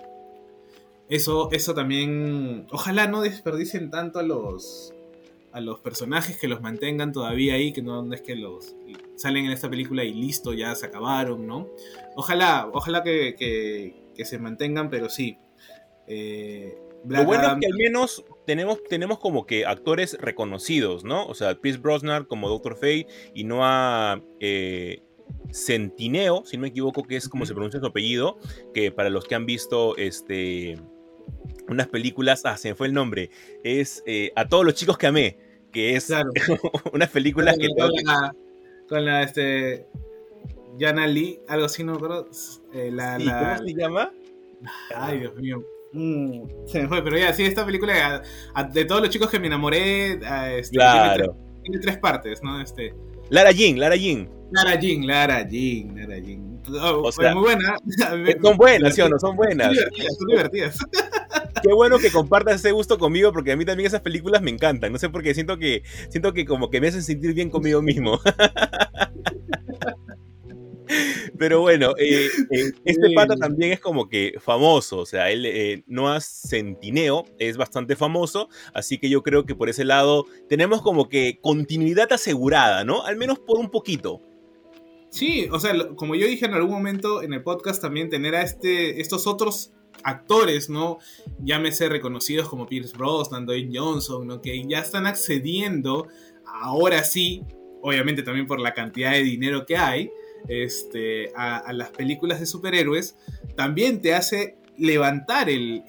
[1.08, 2.66] Eso, eso también.
[2.70, 4.92] Ojalá no desperdicien tanto a los.
[5.52, 8.74] A los personajes que los mantengan todavía ahí, que no, es que los
[9.14, 11.68] salen en esta película y listo, ya se acabaron, ¿no?
[12.16, 15.38] Ojalá, ojalá que, se mantengan, pero sí.
[16.06, 21.26] Eh, Lo bueno es que al menos tenemos, tenemos como que actores reconocidos, ¿no?
[21.26, 25.02] O sea, Pierce Brosnan como Doctor Fate y no a eh,
[25.52, 28.38] Centineo, si no me equivoco, que es como se pronuncia su apellido,
[28.72, 30.78] que para los que han visto este,
[31.68, 33.30] unas películas, ah, se me fue el nombre,
[33.62, 35.38] es eh, A todos los chicos que amé,
[35.72, 36.12] que es
[36.92, 37.68] unas películas que...
[38.88, 39.86] Con la, este,
[40.78, 42.26] Yana Lee, algo así, no pero
[42.72, 44.12] eh, la, ¿Cómo se llama?
[44.94, 45.62] Ay, Dios mío.
[45.92, 48.22] Mm, se me fue, pero ya, sí, esta película
[48.72, 50.18] de, todos los chicos que me enamoré,
[50.58, 51.36] este, claro.
[51.62, 52.60] tiene, tres, partes, ¿no?
[52.60, 52.94] Este,
[53.28, 54.28] Lara Jean, Lara Jean.
[54.50, 56.60] Lara Jean, Lara Jean, Lara Jean.
[56.80, 57.76] Oh, muy buena.
[58.42, 59.18] Son buenas, ¿sí o no?
[59.18, 59.66] Son buenas.
[59.66, 60.16] Son divertidas.
[60.16, 60.78] Son divertidas.
[61.62, 64.92] Qué bueno que compartas ese gusto conmigo porque a mí también esas películas me encantan.
[64.92, 67.80] No sé por qué siento que siento que como que me hacen sentir bien conmigo
[67.80, 68.20] mismo.
[71.38, 75.84] Pero bueno, eh, eh, este pata también es como que famoso, o sea, él eh,
[75.86, 81.08] Noah Centineo es bastante famoso, así que yo creo que por ese lado tenemos como
[81.08, 83.04] que continuidad asegurada, ¿no?
[83.04, 84.20] Al menos por un poquito.
[85.10, 88.42] Sí, o sea, como yo dije en algún momento en el podcast, también tener a
[88.42, 89.72] este, estos otros
[90.02, 90.98] actores, ¿no?
[91.38, 94.40] Llámese reconocidos como Pierce Brosnan, Dwayne Johnson, ¿no?
[94.40, 96.08] Que ya están accediendo,
[96.46, 97.42] ahora sí,
[97.80, 100.10] obviamente también por la cantidad de dinero que hay,
[100.48, 103.16] este, a, las películas de superhéroes,
[103.56, 105.84] también te hace levantar el,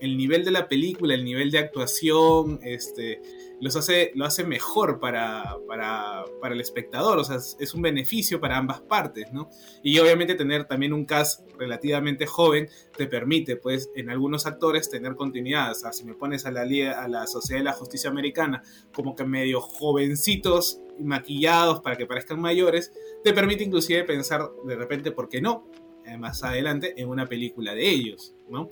[0.00, 3.20] nivel de la película, el nivel de actuación, este,
[3.60, 6.24] los hace, lo hace mejor para, para,
[6.54, 9.48] el espectador, o sea, es, un beneficio para ambas partes, ¿no?
[9.82, 15.16] Y obviamente tener también un cast relativamente joven te permite, pues, en algunos actores tener
[15.16, 18.62] continuidad, o sea, si me pones a la, a la Sociedad de la Justicia Americana
[18.92, 22.92] como que medio jovencitos, maquillados para que parezcan mayores,
[23.24, 25.70] te permite inclusive pensar de repente, ¿por qué no?
[26.04, 28.70] Eh, más adelante en una película de ellos, ¿no?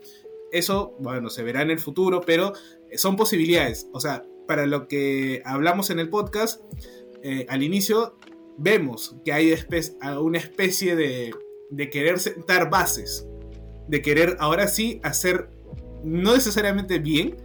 [0.52, 2.52] Eso, bueno, se verá en el futuro, pero
[2.94, 3.88] son posibilidades.
[3.94, 6.60] O sea, para lo que hablamos en el podcast,
[7.22, 8.18] eh, al inicio
[8.58, 9.54] vemos que hay
[10.20, 11.34] una especie de,
[11.70, 13.26] de querer sentar bases,
[13.88, 15.48] de querer ahora sí hacer,
[16.04, 17.38] no necesariamente bien,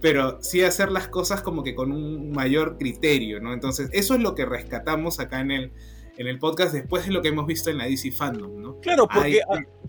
[0.00, 3.52] pero sí hacer las cosas como que con un mayor criterio, ¿no?
[3.52, 5.72] Entonces, eso es lo que rescatamos acá en el,
[6.16, 8.80] en el podcast después de lo que hemos visto en la DC Fandom, ¿no?
[8.80, 9.40] Claro, porque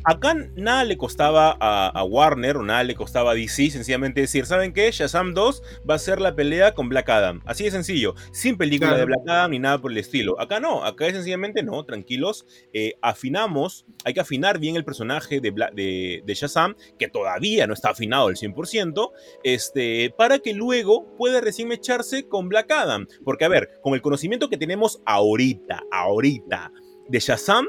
[0.03, 4.73] acá nada le costaba a, Warner o nada le costaba a DC sencillamente decir, ¿saben
[4.73, 4.89] qué?
[4.91, 7.41] Shazam 2 va a ser la pelea con Black Adam.
[7.45, 10.39] Así de sencillo, sin película de Black Adam ni nada por el estilo.
[10.39, 15.39] Acá no, acá es sencillamente no, tranquilos, eh, afinamos, hay que afinar bien el personaje
[15.39, 19.11] de, de, de, Shazam, que todavía no está afinado al 100%,
[19.43, 23.07] este, para que luego pueda recién echarse con Black Adam.
[23.23, 26.14] Porque a ver, con el conocimiento que tenemos ahorita, ahorita,
[27.07, 27.67] de Shazam,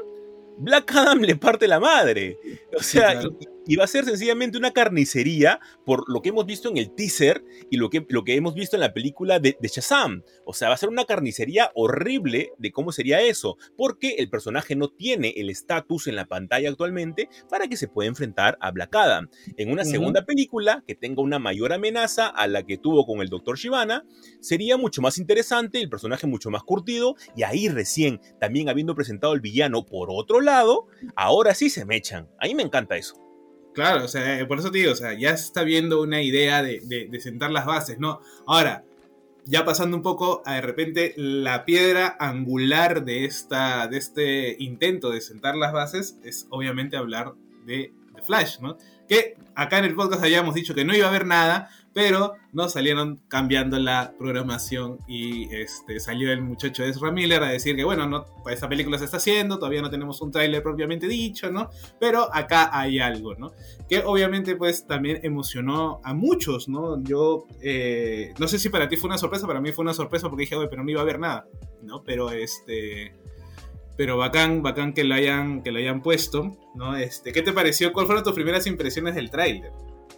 [0.57, 2.37] Black Adam le parte la madre.
[2.77, 3.21] O sea,
[3.67, 7.43] y va a ser sencillamente una carnicería por lo que hemos visto en el teaser
[7.69, 10.23] y lo que, lo que hemos visto en la película de, de Shazam.
[10.45, 14.75] O sea, va a ser una carnicería horrible de cómo sería eso, porque el personaje
[14.75, 18.95] no tiene el estatus en la pantalla actualmente para que se pueda enfrentar a Black
[18.95, 19.29] Adam.
[19.57, 23.29] En una segunda película que tenga una mayor amenaza a la que tuvo con el
[23.29, 23.57] Dr.
[23.57, 24.05] Shivana,
[24.39, 29.33] sería mucho más interesante, el personaje mucho más curtido, y ahí recién, también habiendo presentado
[29.33, 32.29] el villano por otro lado, ahora sí se me echan.
[32.39, 33.26] A mí me encanta eso.
[33.77, 36.63] Claro, o sea, por eso te digo, o sea, ya se está viendo una idea
[36.63, 38.21] de, de sentar las bases, ¿no?
[38.47, 38.83] Ahora,
[39.45, 45.11] ya pasando un poco a de repente la piedra angular de, esta, de este intento
[45.11, 47.35] de sentar las bases es obviamente hablar
[47.67, 48.79] de, de Flash, ¿no?
[49.07, 52.73] Que acá en el podcast habíamos dicho que no iba a haber nada, pero nos
[52.73, 58.07] salieron cambiando la programación y este, salió el muchacho Ezra Miller a decir que bueno,
[58.07, 61.71] no, esta película se está haciendo, todavía no tenemos un tráiler propiamente dicho, ¿no?
[61.99, 63.51] Pero acá hay algo, ¿no?
[63.89, 67.01] Que obviamente pues también emocionó a muchos, ¿no?
[67.01, 70.29] Yo eh, no sé si para ti fue una sorpresa, para mí fue una sorpresa
[70.29, 71.47] porque dije, oye, pero no iba a haber nada,
[71.81, 72.03] ¿no?
[72.03, 73.15] Pero este
[73.97, 76.95] pero bacán, bacán que lo hayan, que lo hayan puesto, ¿no?
[76.95, 77.91] Este, ¿Qué te pareció?
[77.91, 79.71] ¿Cuáles fueron tus primeras impresiones del tráiler?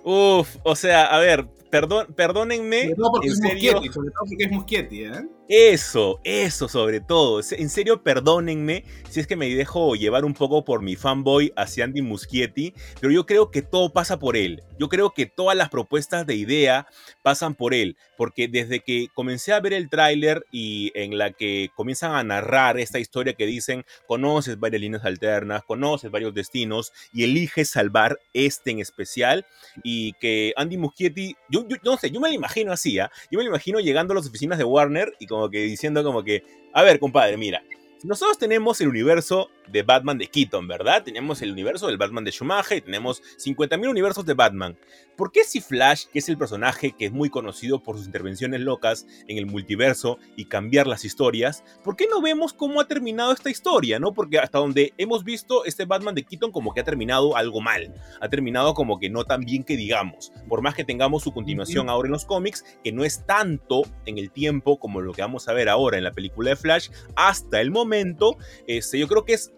[0.03, 2.93] Uf, o sea, a ver, perdón, perdónenme.
[3.23, 5.27] en serio, sobre todo porque es Muschietti, ¿eh?
[5.51, 7.41] Eso, eso sobre todo.
[7.51, 11.85] En serio, perdónenme si es que me dejo llevar un poco por mi fanboy hacia
[11.85, 14.61] Andy Muschietti, pero yo creo que todo pasa por él.
[14.77, 16.87] Yo creo que todas las propuestas de idea
[17.23, 21.71] pasan por él, porque desde que comencé a ver el tráiler y en la que
[21.75, 27.23] comienzan a narrar esta historia que dicen, conoces varias líneas alternas, conoces varios destinos y
[27.23, 29.47] eliges salvar este en especial
[29.83, 33.11] y que Andy Muschietti, yo, no sé, yo me lo imagino así, ¿ah?
[33.31, 36.23] yo me lo imagino llegando a las oficinas de Warner y como que diciendo como
[36.23, 36.43] que,
[36.73, 37.63] a ver, compadre, mira,
[38.03, 41.03] nosotros tenemos el universo de Batman de Keaton, ¿verdad?
[41.03, 44.77] Tenemos el universo del Batman de Schumacher y tenemos 50.000 universos de Batman.
[45.15, 48.61] ¿Por qué si Flash, que es el personaje que es muy conocido por sus intervenciones
[48.61, 53.33] locas en el multiverso y cambiar las historias, ¿por qué no vemos cómo ha terminado
[53.33, 54.13] esta historia, no?
[54.13, 57.93] Porque hasta donde hemos visto este Batman de Keaton como que ha terminado algo mal,
[58.21, 61.89] ha terminado como que no tan bien que digamos, por más que tengamos su continuación
[61.89, 65.49] ahora en los cómics, que no es tanto en el tiempo como lo que vamos
[65.49, 69.33] a ver ahora en la película de Flash, hasta el momento, este, yo creo que
[69.33, 69.51] es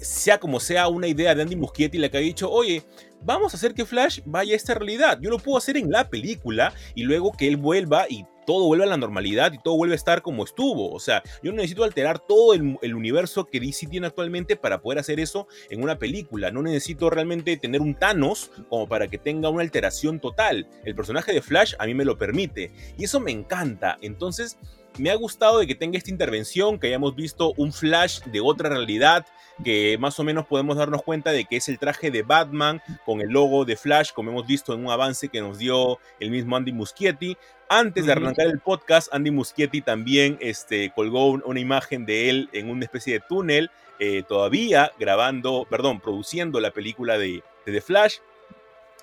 [0.00, 2.82] sea como sea una idea de Andy Muschietti la que ha dicho, oye,
[3.22, 5.18] vamos a hacer que Flash vaya a esta realidad.
[5.20, 8.84] Yo lo puedo hacer en la película y luego que él vuelva y todo vuelva
[8.84, 10.92] a la normalidad y todo vuelve a estar como estuvo.
[10.92, 14.80] O sea, yo no necesito alterar todo el, el, universo que DC tiene actualmente para
[14.80, 16.50] poder hacer eso en una película.
[16.50, 20.66] No necesito realmente tener un Thanos como para que tenga una alteración total.
[20.84, 23.98] El personaje de Flash a mí me lo permite y eso me encanta.
[24.00, 24.58] Entonces,
[24.98, 28.68] me ha gustado de que tenga esta intervención, que hayamos visto un flash de otra
[28.68, 29.26] realidad,
[29.64, 33.20] que más o menos podemos darnos cuenta de que es el traje de Batman con
[33.20, 36.56] el logo de Flash, como hemos visto en un avance que nos dio el mismo
[36.56, 37.36] Andy Muschietti.
[37.68, 42.68] Antes de arrancar el podcast, Andy Muschietti también este, colgó una imagen de él en
[42.68, 43.70] una especie de túnel,
[44.00, 48.16] eh, todavía grabando, perdón, produciendo la película de, de The Flash.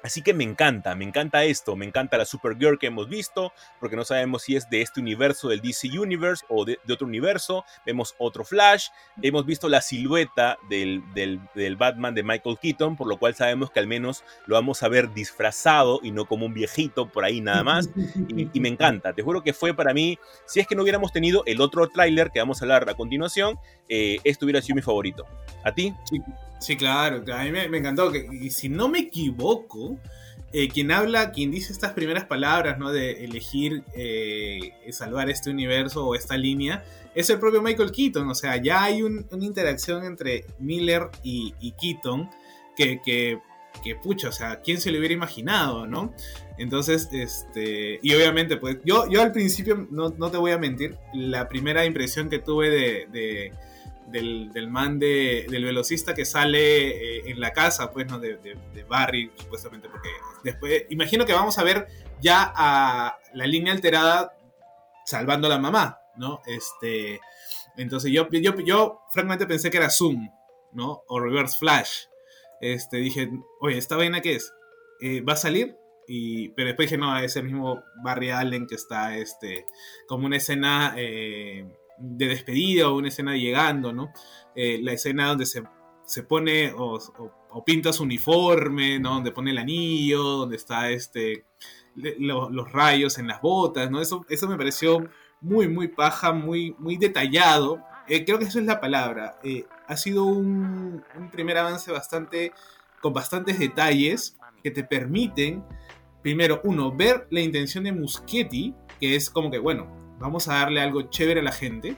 [0.04, 3.96] Así que me encanta, me encanta esto, me encanta la Supergirl que hemos visto, porque
[3.96, 7.66] no sabemos si es de este universo del DC Universe o de, otro universo.
[7.86, 8.90] Vemos otro Flash,
[9.22, 13.80] hemos visto la silueta del, del, Batman de Michael Keaton, por lo cual sabemos que
[13.80, 17.64] al menos lo vamos a ver disfrazado y no como un viejito por ahí nada
[17.64, 17.90] más.
[18.54, 21.44] Y, me encanta, te juro que fue para mí, si es que no hubiéramos tenido
[21.46, 25.26] el otro tráiler que vamos a hablar a continuación, eh, este hubiera sido mi favorito.
[25.64, 25.94] ¿A ti?
[26.06, 26.22] Sí.
[26.60, 28.12] Sí, claro, a mí me, encantó.
[28.16, 29.98] Y si no me equivoco,
[30.54, 32.92] eh, quien habla, quien dice estas primeras palabras, ¿no?
[32.92, 36.84] De elegir eh, salvar este universo o esta línea,
[37.14, 38.28] es el propio Michael Keaton.
[38.30, 42.30] O sea, ya hay un, una interacción entre Miller y, Keaton
[42.76, 43.40] que, que,
[43.84, 46.14] que, pucha, o sea, ¿quién se lo hubiera imaginado, no?
[46.58, 50.98] Entonces, este, y obviamente, pues, yo, yo al principio, no, no te voy a mentir,
[51.14, 53.52] la primera impresión que tuve de
[54.08, 56.88] del, del, man de, del velocista que sale
[57.18, 58.20] eh, en la casa, pues, ¿no?
[58.20, 60.10] De, de, de, Barry, supuestamente, porque
[60.44, 61.88] después, imagino que vamos a ver
[62.22, 64.38] ya a la línea alterada
[65.06, 66.42] salvando a la mamá, ¿no?
[66.46, 67.20] Este,
[67.76, 70.30] entonces yo, yo, yo francamente pensé que era Zoom,
[70.72, 71.04] ¿no?
[71.08, 72.06] O Reverse Flash.
[72.60, 73.30] Este, dije,
[73.62, 74.54] oye, ¿esta vaina qué es?
[75.02, 75.78] Eh, ¿Va a salir?
[76.08, 79.66] Y, pero después dije, no, es el mismo Barry Allen que está, este,
[80.08, 80.94] como una escena...
[80.98, 81.68] Eh,
[81.98, 84.12] de despedida o una escena llegando, ¿no?
[84.56, 85.64] Eh, la escena donde se,
[86.06, 87.00] se pone o,
[87.52, 89.16] o, pinta su uniforme, ¿no?
[89.16, 91.46] Donde pone el anillo, donde está este,
[91.96, 94.02] lo, los rayos en las botas, ¿no?
[94.02, 95.08] Eso, eso me pareció
[95.42, 97.84] muy, muy paja, muy, muy detallado.
[98.08, 99.40] Eh, creo que eso es la palabra.
[99.44, 102.52] Eh, ha sido un, un, primer avance bastante
[103.02, 105.64] con bastantes detalles que te permiten,
[106.22, 110.82] primero, uno, ver la intención de Muschietti, que es como que, bueno, vamos a darle
[110.82, 111.98] algo chévere a la gente.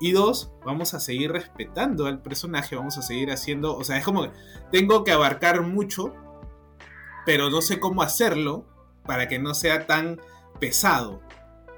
[0.00, 4.04] Y dos, vamos a seguir respetando al personaje, vamos a seguir haciendo, o sea, es
[4.04, 4.30] como que
[4.70, 6.14] tengo que abarcar mucho,
[7.26, 8.64] pero no sé cómo hacerlo
[9.04, 10.20] para que no sea tan
[10.60, 11.20] pesado.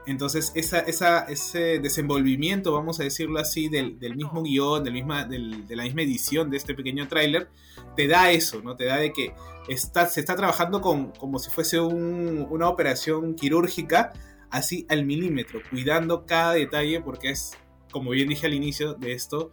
[0.06, 5.84] Entonces, esa, ese desenvolvimiento, vamos a decirlo así, del, mismo guion, del misma, de la
[5.84, 7.48] misma edición de este pequeño tráiler,
[7.96, 8.76] te da eso, ¿no?
[8.76, 9.34] Te da de que
[9.68, 14.12] está, se está trabajando con, como si fuese una operación quirúrgica,
[14.50, 17.56] así al milímetro, cuidando cada detalle, porque es,
[17.90, 19.52] como bien dije al inicio de esto,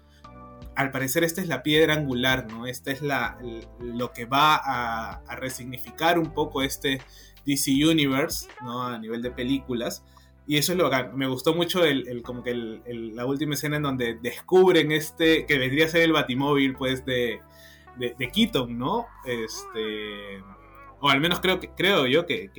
[0.75, 2.67] al parecer esta es la piedra angular, ¿no?
[2.67, 3.39] Esta es la,
[3.79, 7.01] lo que va a, resignificar un poco este
[7.45, 8.83] DC Universe, ¿no?
[8.83, 10.03] A nivel de películas
[10.47, 13.83] y eso es lo que me gustó mucho el, como que la última escena en
[13.83, 17.41] donde descubren este, que vendría a ser el batimóvil, pues, de,
[17.97, 19.07] de, Keaton, ¿no?
[19.25, 20.41] Este,
[21.01, 22.49] o al menos creo, que, creo yo que,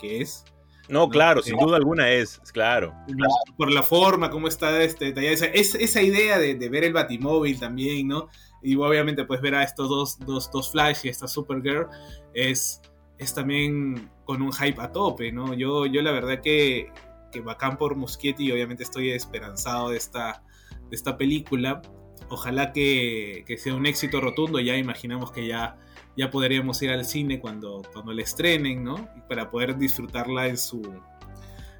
[0.00, 0.46] es.
[0.88, 2.94] No, claro, sin duda alguna es, claro.
[3.56, 8.28] Por la forma, cómo está este, esa, esa idea de, ver el batimóvil también, ¿no?
[8.62, 11.86] Y obviamente pues ver a estos dos, dos, dos Flash y esta Supergirl
[12.32, 12.80] es,
[13.18, 15.54] es también con un hype a tope, ¿no?
[15.54, 16.90] Yo, yo la verdad que
[17.34, 20.44] que bacán por Muschietti y obviamente estoy esperanzado de esta,
[20.88, 21.82] de esta película.
[22.30, 25.76] Ojalá que, sea un éxito rotundo, ya imaginamos que ya,
[26.16, 29.08] ya podríamos ir al cine cuando, cuando la estrenen, ¿no?
[29.28, 30.82] Para poder disfrutarla en su,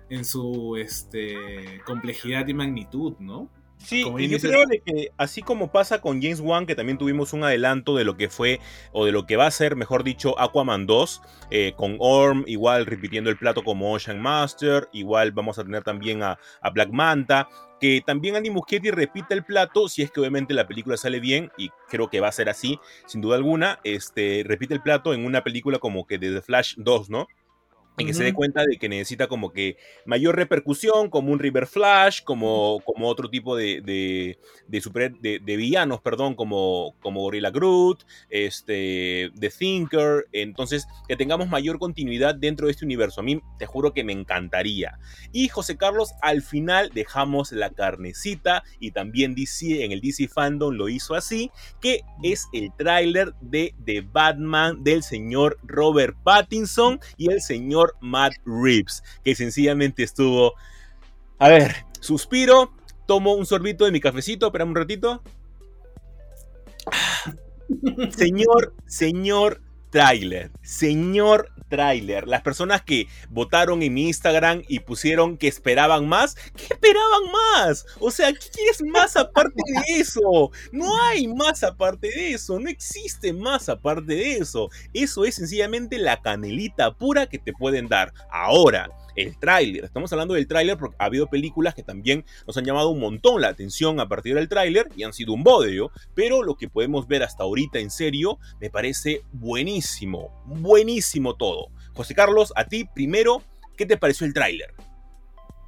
[0.08, 3.48] en su este, complejidad y magnitud, ¿no?
[3.78, 7.44] Sí, y yo creo que así como pasa con James Wan, que también tuvimos un
[7.44, 8.60] adelanto de lo que fue,
[8.92, 12.86] o de lo que va a ser, mejor dicho, Aquaman 2, eh, con Orm, igual
[12.86, 16.38] repitiendo el plato como Ocean Master, igual vamos a tener también a,
[16.72, 17.48] Black Manta,
[17.84, 21.52] que también Andy Muschietti repite el plato, si es que obviamente la película sale bien,
[21.58, 25.26] y creo que va a ser así, sin duda alguna, este, repite el plato en
[25.26, 27.28] una película como que de The Flash 2, ¿no?
[27.96, 31.66] Y que se dé cuenta de que necesita como que mayor repercusión, como un River
[31.66, 33.80] Flash, como, como otro tipo de,
[34.68, 41.48] de, super, de, villanos, perdón, como, como Gorilla Groot, este, The Thinker, entonces que tengamos
[41.48, 43.20] mayor continuidad dentro de este universo.
[43.20, 44.98] A mí te juro que me encantaría.
[45.32, 50.74] Y José Carlos, al final dejamos la carnecita y también DC en el DC Fandom
[50.74, 57.30] lo hizo así, que es el tráiler de The Batman del señor Robert Pattinson y
[57.30, 60.54] el señor Matt Reeves, que sencillamente estuvo...
[61.38, 62.72] A ver, suspiro,
[63.06, 65.22] tomo un sorbito de mi cafecito, espera un ratito.
[68.10, 69.60] Señor, señor
[69.94, 72.26] trailer, señor trailer.
[72.26, 77.86] Las personas que votaron en mi Instagram y pusieron que esperaban más, ¿qué esperaban más?
[78.00, 80.50] O sea, ¿qué es más aparte de eso?
[80.72, 84.68] No hay más aparte de eso, no existe más aparte de eso.
[84.92, 88.12] Eso es sencillamente la canelita pura que te pueden dar.
[88.32, 89.84] Ahora, el tráiler.
[89.84, 93.40] Estamos hablando del tráiler porque ha habido películas que también nos han llamado un montón
[93.40, 97.06] la atención a partir del tráiler y han sido un bodrio, pero lo que podemos
[97.06, 101.68] ver hasta ahorita en serio me parece buenísimo, buenísimo todo.
[101.94, 103.42] José Carlos, a ti primero,
[103.76, 104.74] ¿qué te pareció el tráiler?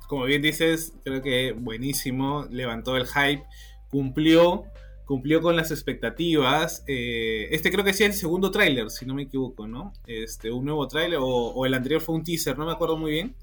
[0.08, 3.44] Como bien dices, creo que buenísimo, levantó el hype,
[3.90, 4.64] cumplió
[5.06, 6.84] cumplió con las expectativas.
[6.86, 9.94] Eh, este creo que sí es el segundo tráiler, si no me equivoco, ¿no?
[10.06, 13.34] Este, un nuevo tráiler, o, el anterior fue un teaser, no me acuerdo muy bien.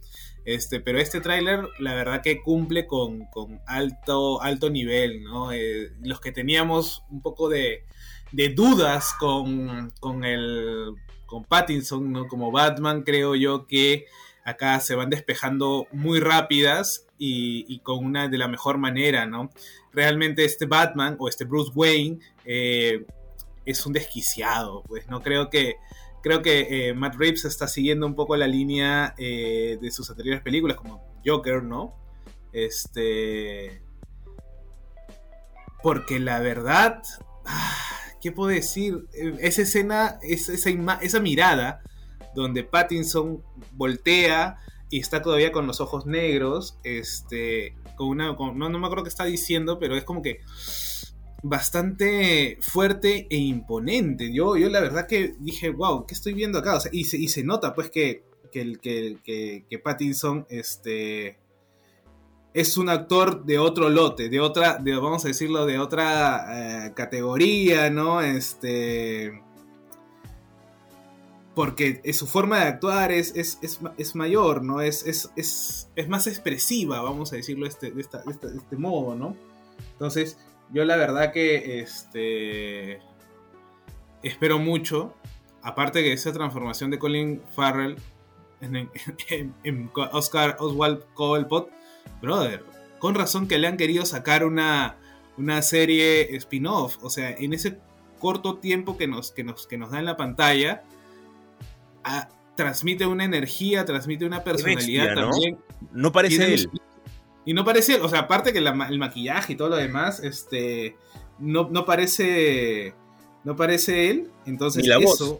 [0.45, 3.29] Este, pero este tráiler, la verdad que cumple con,
[3.65, 5.53] alto, alto nivel, ¿no?
[5.53, 7.85] Eh, los que teníamos un poco de,
[8.33, 10.93] de dudas con, con, el,
[11.25, 12.27] con Pattinson, ¿no?
[12.27, 14.05] Como Batman, creo yo que
[14.45, 19.49] acá se van despejando muy rápidas y, con una de la mejor manera, ¿no?
[19.93, 23.05] Realmente este Batman o este Bruce Wayne eh,
[23.65, 25.77] es un desquiciado, pues no creo que
[26.21, 30.41] creo que eh, Matt Reeves está siguiendo un poco la línea eh, de sus anteriores
[30.41, 31.95] películas como Joker, ¿no?
[32.51, 33.81] Este
[35.81, 37.03] porque la verdad,
[37.45, 37.77] ah,
[38.21, 39.05] ¿qué puedo decir?
[39.13, 40.53] Esa escena, esa,
[41.01, 41.83] esa mirada
[42.35, 44.57] donde Pattinson voltea
[44.89, 49.09] y está todavía con los ojos negros, este, con una, no, no me acuerdo qué
[49.09, 50.41] está diciendo, pero es como que
[51.41, 54.33] bastante fuerte e imponente.
[54.33, 56.79] Yo, yo la verdad que dije, wow, ¿qué estoy viendo acá?
[56.91, 61.39] y, se, y se nota pues que, que, que, que, Pattinson este,
[62.53, 66.93] es un actor de otro lote, de otra, de, vamos a decirlo, de otra eh,
[66.93, 68.21] categoría, ¿no?
[68.21, 69.41] Este
[71.55, 74.81] porque su forma de actuar es, es, mayor, ¿no?
[74.81, 79.35] Es, es, más expresiva, vamos a decirlo este, de, este modo, ¿no?
[79.91, 80.37] Entonces,
[80.71, 82.99] yo la verdad que este,
[84.23, 85.13] espero mucho.
[85.61, 87.95] Aparte que esa transformación de Colin Farrell
[88.59, 88.89] en,
[89.63, 91.69] en Oscar Oswald Cobblepot,
[92.21, 92.65] brother,
[92.99, 94.97] con razón que le han querido sacar una,
[95.37, 96.97] una serie spin-off.
[97.01, 97.77] O sea, en ese
[98.19, 100.83] corto tiempo que nos, que nos, que nos da en la pantalla,
[102.55, 105.57] transmite una energía, transmite una personalidad también.
[105.91, 106.69] No parece él.
[107.45, 110.95] Y no parece él, o sea, aparte que el maquillaje y todo lo demás, este,
[111.39, 112.93] no, no parece,
[113.43, 115.39] no parece él, entonces ni la voz.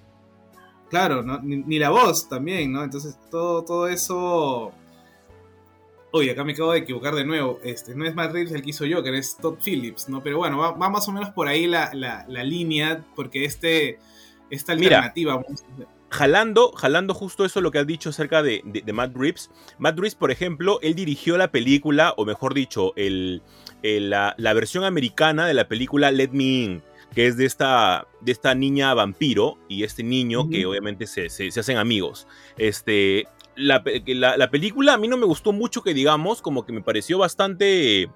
[0.90, 2.84] claro, ni, la voz también, ¿no?
[2.84, 4.74] Entonces todo, todo eso
[6.16, 7.60] Oye, acá me acabo de equivocar de nuevo.
[7.64, 10.22] Este, no es Matt Reeves el que hizo Joker, es Todd Phillips, ¿no?
[10.22, 11.92] Pero bueno, va, más o menos por ahí la,
[12.28, 13.98] línea, porque este,
[14.52, 15.44] esta alternativa.
[16.14, 18.62] Jalando, jalando justo eso lo que has dicho acerca de,
[18.94, 19.50] Matt Reeves.
[19.80, 23.42] Matt Reeves, por ejemplo, él dirigió la película, o mejor dicho, el,
[23.82, 26.84] la, versión americana de la película Let Me In,
[27.14, 31.52] que es de esta, de esta niña vampiro y este niño que obviamente se, se,
[31.52, 32.28] se, hacen amigos.
[32.58, 33.84] Este, la,
[34.38, 38.10] la, película a mí no me gustó mucho que digamos, como que me pareció bastante...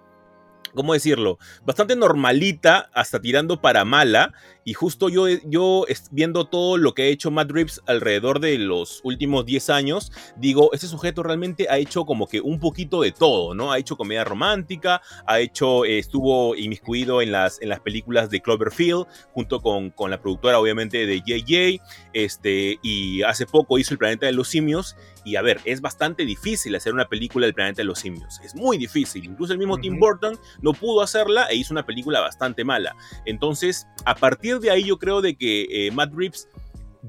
[0.75, 1.39] ¿Cómo decirlo?
[1.65, 4.33] Bastante normalita, hasta tirando para mala.
[4.67, 8.99] Y justo yo, yo viendo todo lo que ha hecho Matt Reeves alrededor de los
[9.05, 13.55] últimos 10 años, digo, este sujeto realmente ha hecho como que un poquito de todo,
[13.55, 13.71] ¿no?
[13.71, 18.41] Ha hecho comedia romántica, ha hecho, eh, estuvo inmiscuido en las, en las películas de
[18.41, 23.99] Cloverfield, junto con, con la productora obviamente de JJ, este, y hace poco hizo El
[23.99, 27.77] Planeta de los Simios, y a ver, es bastante difícil hacer una película del Planeta
[27.77, 31.55] de los Simios, es muy difícil, incluso el mismo Tim Burton no pudo hacerla e
[31.55, 32.97] hizo una película bastante mala.
[33.25, 36.47] Entonces, a partir de ahí yo creo de que eh, Matt Reeves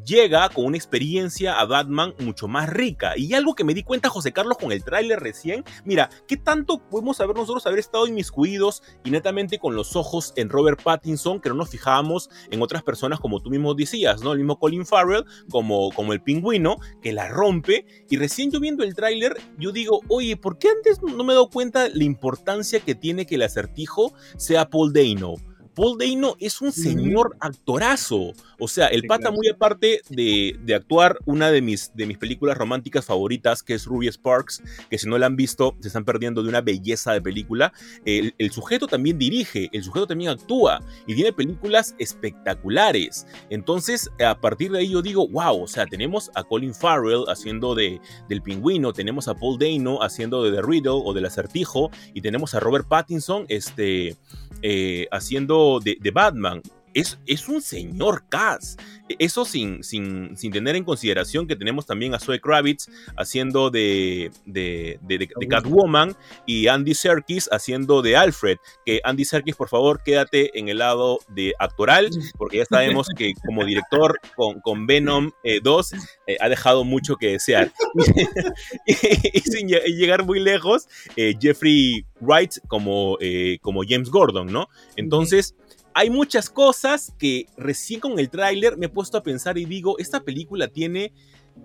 [0.04, 3.16] llega con una experiencia a Batman mucho más rica.
[3.16, 6.78] Y algo que me di cuenta, José Carlos, con el tráiler recién, mira, ¿qué tanto
[6.88, 11.48] podemos haber nosotros haber estado inmiscuidos y netamente con los ojos en Robert Pattinson, que
[11.48, 14.32] no nos fijábamos en otras personas como tú mismo decías, ¿no?
[14.32, 17.84] El mismo Colin Farrell, como, como el pingüino, que la rompe.
[18.08, 21.36] Y recién yo viendo el tráiler, yo digo, oye, ¿por qué antes no me he
[21.36, 25.34] dado cuenta la importancia que tiene que el acertijo sea Paul Dano?
[25.78, 28.32] Paul Dano es un señor actorazo.
[28.58, 33.04] O sea, el pata muy aparte de, actuar una de mis, de mis películas románticas
[33.04, 34.60] favoritas, que es Ruby Sparks,
[34.90, 37.72] que si no la han visto, se están perdiendo de una belleza de película.
[38.04, 43.28] El, sujeto también dirige, el sujeto también actúa y tiene películas espectaculares.
[43.48, 47.76] Entonces, a partir de ahí yo digo, wow, o sea, tenemos a Colin Farrell haciendo
[47.76, 52.20] de, del pingüino, tenemos a Paul Dano haciendo de The Riddle o del acertijo, y
[52.20, 54.16] tenemos a Robert Pattinson este,
[54.62, 56.62] eh, haciendo de, Batman.
[56.94, 58.80] Es, es, un señor cast.
[59.18, 64.30] Eso sin, sin, sin, tener en consideración que tenemos también a Zoe Kravitz haciendo de,
[64.44, 66.16] de, de, Catwoman
[66.46, 68.58] y Andy Serkis haciendo de Alfred.
[68.84, 73.32] Que Andy Serkis, por favor, quédate en el lado de actoral, porque ya sabemos que
[73.46, 75.30] como director con, con Venom
[75.62, 77.72] 2 eh, eh, ha dejado mucho que desear.
[78.86, 80.86] y, sin llegar muy lejos,
[81.16, 83.18] eh, Jeffrey Wright como,
[83.62, 84.68] como James Gordon, ¿no?
[84.96, 85.54] Entonces
[85.94, 89.98] hay muchas cosas que recién con el tráiler me he puesto a pensar y digo,
[89.98, 91.12] esta película tiene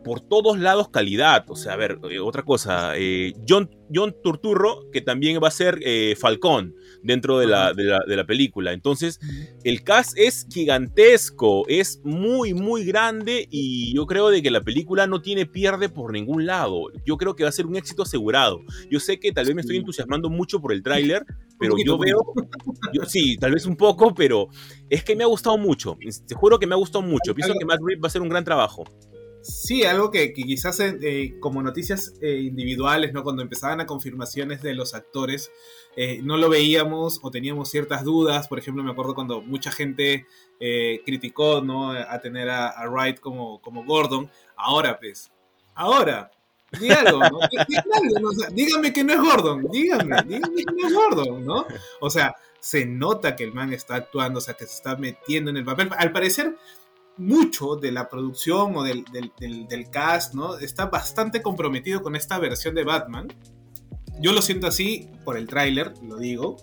[0.03, 1.45] por todos lados calidad.
[1.49, 5.51] O sea, a ver, eh, otra cosa, eh, John, John Turturro, que también va a
[5.51, 8.71] ser eh, Falcón dentro de la, de la, película.
[8.71, 9.19] Entonces,
[9.63, 15.07] el cast es gigantesco, es muy, muy grande y yo creo de que la película
[15.07, 16.85] no tiene pierde por ningún lado.
[17.05, 18.61] Yo creo que va a ser un éxito asegurado.
[18.89, 21.25] Yo sé que tal vez me estoy entusiasmando mucho por el tráiler,
[21.59, 22.23] pero yo veo,
[23.05, 24.47] sí, tal vez un poco, pero
[24.89, 25.97] es que me ha gustado mucho.
[26.25, 27.35] Te juro que me ha gustado mucho.
[27.35, 28.85] Pienso que Matt Reeves va a hacer un gran trabajo.
[29.43, 33.23] Sí, algo que, quizás eh, como noticias eh, individuales, ¿no?
[33.23, 35.51] Cuando empezaban a confirmaciones de los actores,
[35.97, 38.47] eh, no lo veíamos o teníamos ciertas dudas.
[38.47, 40.25] Por ejemplo, me acuerdo cuando mucha gente
[41.05, 41.91] criticó, ¿no?
[41.91, 44.31] A tener a, Wright como, como Gordon.
[44.55, 45.29] Ahora, pues,
[45.75, 46.31] ahora,
[46.79, 47.39] dígalo, ¿no?
[48.53, 51.65] dígame que no es Gordon, dígame, dígame que no es Gordon, ¿no?
[51.99, 55.51] O sea, se nota que el man está actuando, o sea, que se está metiendo
[55.51, 55.89] en el papel.
[55.97, 56.55] Al parecer
[57.17, 59.05] mucho de la producción o del,
[59.91, 60.57] cast, ¿no?
[60.57, 63.27] Está bastante comprometido con esta versión de Batman.
[64.19, 66.57] Yo lo siento así por el tráiler, lo digo.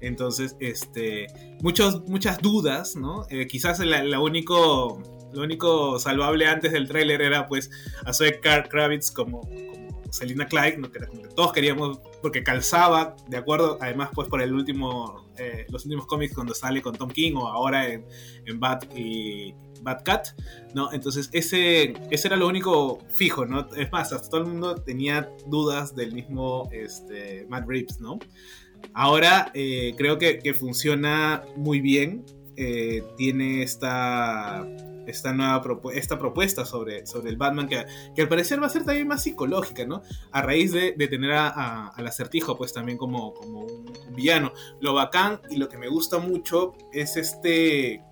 [0.00, 1.26] Entonces, este,
[1.62, 3.26] muchos, muchas dudas, ¿no?
[3.30, 7.70] Eh, quizás la, único, lo único salvable antes del tráiler era pues
[8.04, 10.90] a Zoe Kravitz como, como Selina Clyde, ¿no?
[10.90, 11.00] que,
[11.34, 16.34] todos queríamos, porque calzaba, de acuerdo, además pues por el último, eh, los últimos cómics
[16.34, 18.06] cuando sale con Tom King o ahora en,
[18.44, 20.28] en Bat y, Bad Cat,
[20.74, 20.92] ¿no?
[20.92, 23.68] Entonces ese, ese era lo único fijo, ¿no?
[23.76, 28.18] Es más, hasta todo el mundo tenía dudas del mismo este, Matt Reeves, ¿no?
[28.94, 32.24] Ahora eh, creo que, funciona muy bien.
[32.56, 34.66] eh, tiene esta,
[35.06, 35.62] esta nueva
[35.94, 37.84] esta propuesta sobre, sobre el Batman, que,
[38.14, 40.02] que, al parecer va a ser también más psicológica, ¿no?
[40.32, 44.52] A raíz de, de tener a, al acertijo, pues también como, como un, villano.
[44.80, 48.02] Lo bacán y lo que me gusta mucho es este,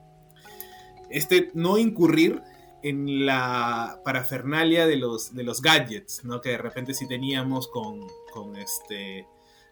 [1.15, 2.43] este no incurrir
[2.83, 6.41] en la parafernalia de los, de los gadgets, ¿no?
[6.41, 8.01] Que de repente sí teníamos con,
[8.33, 9.27] con este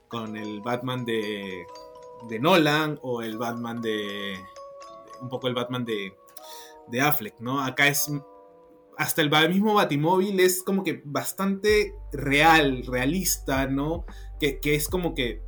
[0.08, 1.66] con el Batman de,
[2.28, 4.36] de Nolan o el Batman de,
[5.20, 6.14] un poco el Batman de,
[6.88, 7.62] de Affleck, ¿no?
[7.62, 8.10] Acá es
[8.98, 14.04] hasta el mismo Batimóvil es como que bastante real, realista, ¿no?
[14.38, 15.42] Que, que es como que,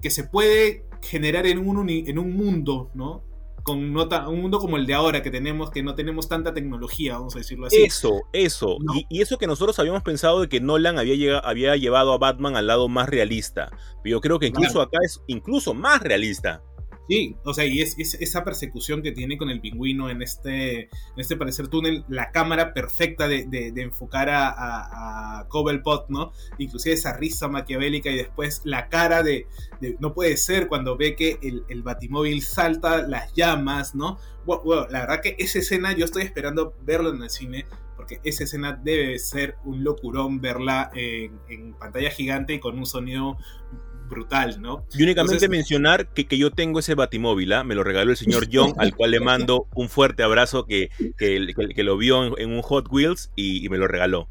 [0.00, 3.25] que se puede generar en un, en un mundo, ¿no?
[3.66, 7.14] Con nota, un mundo como el de ahora que tenemos, que no tenemos tanta tecnología,
[7.14, 7.82] vamos a decirlo así.
[7.82, 8.78] Eso, eso.
[9.10, 12.68] Y, eso que nosotros habíamos pensado de que Nolan había, había llevado a Batman al
[12.68, 13.70] lado más realista.
[14.04, 16.62] Pero yo creo que incluso acá es incluso más realista.
[17.08, 21.36] Sí, o sea, y es, esa persecución que tiene con el pingüino en este, este
[21.36, 26.32] parecer túnel, la cámara perfecta de, enfocar a, a, Cobblepot, ¿no?
[26.58, 29.46] Inclusive esa risa maquiavélica y después la cara de,
[30.00, 34.18] no puede ser cuando ve que el, batimóvil salta las llamas, ¿no?
[34.44, 37.66] Bueno, la verdad que esa escena yo estoy esperando verlo en el cine
[37.96, 42.86] porque esa escena debe ser un locurón verla en, en, pantalla gigante y con un
[42.86, 43.38] sonido
[44.08, 44.86] brutal, ¿no?
[44.94, 47.64] Y únicamente mencionar que, que, yo tengo ese batimóvil, ¿ah?
[47.64, 51.54] me lo regaló el señor John, al cual le mando un fuerte abrazo que, que,
[51.74, 54.28] que lo vio en, un Hot Wheels y, me lo regaló.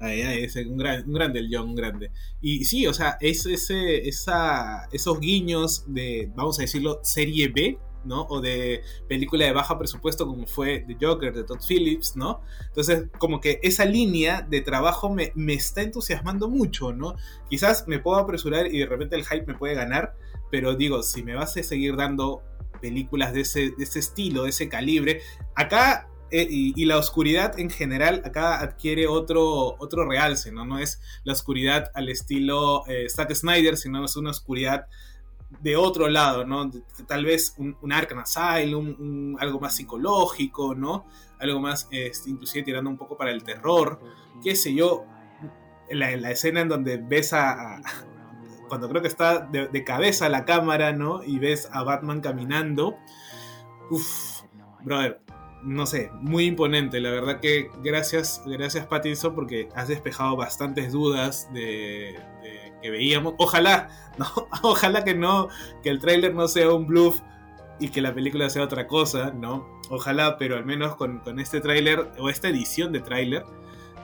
[0.00, 2.10] Ay, ay, es un, gran, un, grande el John, un grande.
[2.40, 7.78] Y sí, o sea, es ese, esa, esos guiños de, vamos a decirlo, serie B,
[8.08, 8.22] ¿no?
[8.28, 12.40] O de película de baja presupuesto como fue The Joker de Todd Phillips, ¿no?
[12.66, 17.14] Entonces, como que esa línea de trabajo me, me está entusiasmando mucho, ¿no?
[17.48, 20.16] Quizás me puedo apresurar y de repente el hype me puede ganar,
[20.50, 22.42] pero digo, si me vas a seguir dando
[22.80, 25.20] películas de ese, de ese estilo, de ese calibre,
[25.54, 30.66] acá eh, y, la oscuridad en general acá adquiere otro, otro realce, ¿no?
[30.66, 34.86] No es la oscuridad al estilo eh, Zack Snyder, sino es una oscuridad
[35.60, 36.70] de otro lado, ¿no?
[37.06, 41.06] Tal vez un, un Arkham Asylum, algo más psicológico, ¿no?
[41.38, 44.00] Algo más, este, inclusive tirando un poco para el terror,
[44.42, 45.04] qué sé yo.
[45.90, 47.80] La, la escena en donde ves a,
[48.68, 51.24] cuando creo que está de, cabeza la cámara, ¿no?
[51.24, 52.98] Y ves a Batman caminando.
[53.90, 54.42] Uf,
[54.82, 55.20] brother,
[55.62, 57.00] no sé, muy imponente.
[57.00, 62.16] La verdad que gracias, gracias Pattinson porque has despejado bastantes dudas de,
[62.82, 63.34] que veíamos.
[63.38, 63.88] Ojalá,
[64.18, 64.26] no,
[64.62, 65.48] ojalá que no,
[65.82, 67.20] que el tráiler no sea un bluff
[67.80, 69.80] y que la película sea otra cosa, ¿no?
[69.90, 73.44] Ojalá, pero al menos con, este tráiler o esta edición de tráiler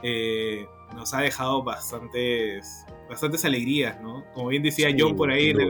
[0.03, 4.25] eh, nos ha dejado bastantes, bastantes alegrías, ¿no?
[4.33, 5.61] Como bien decía John por ahí en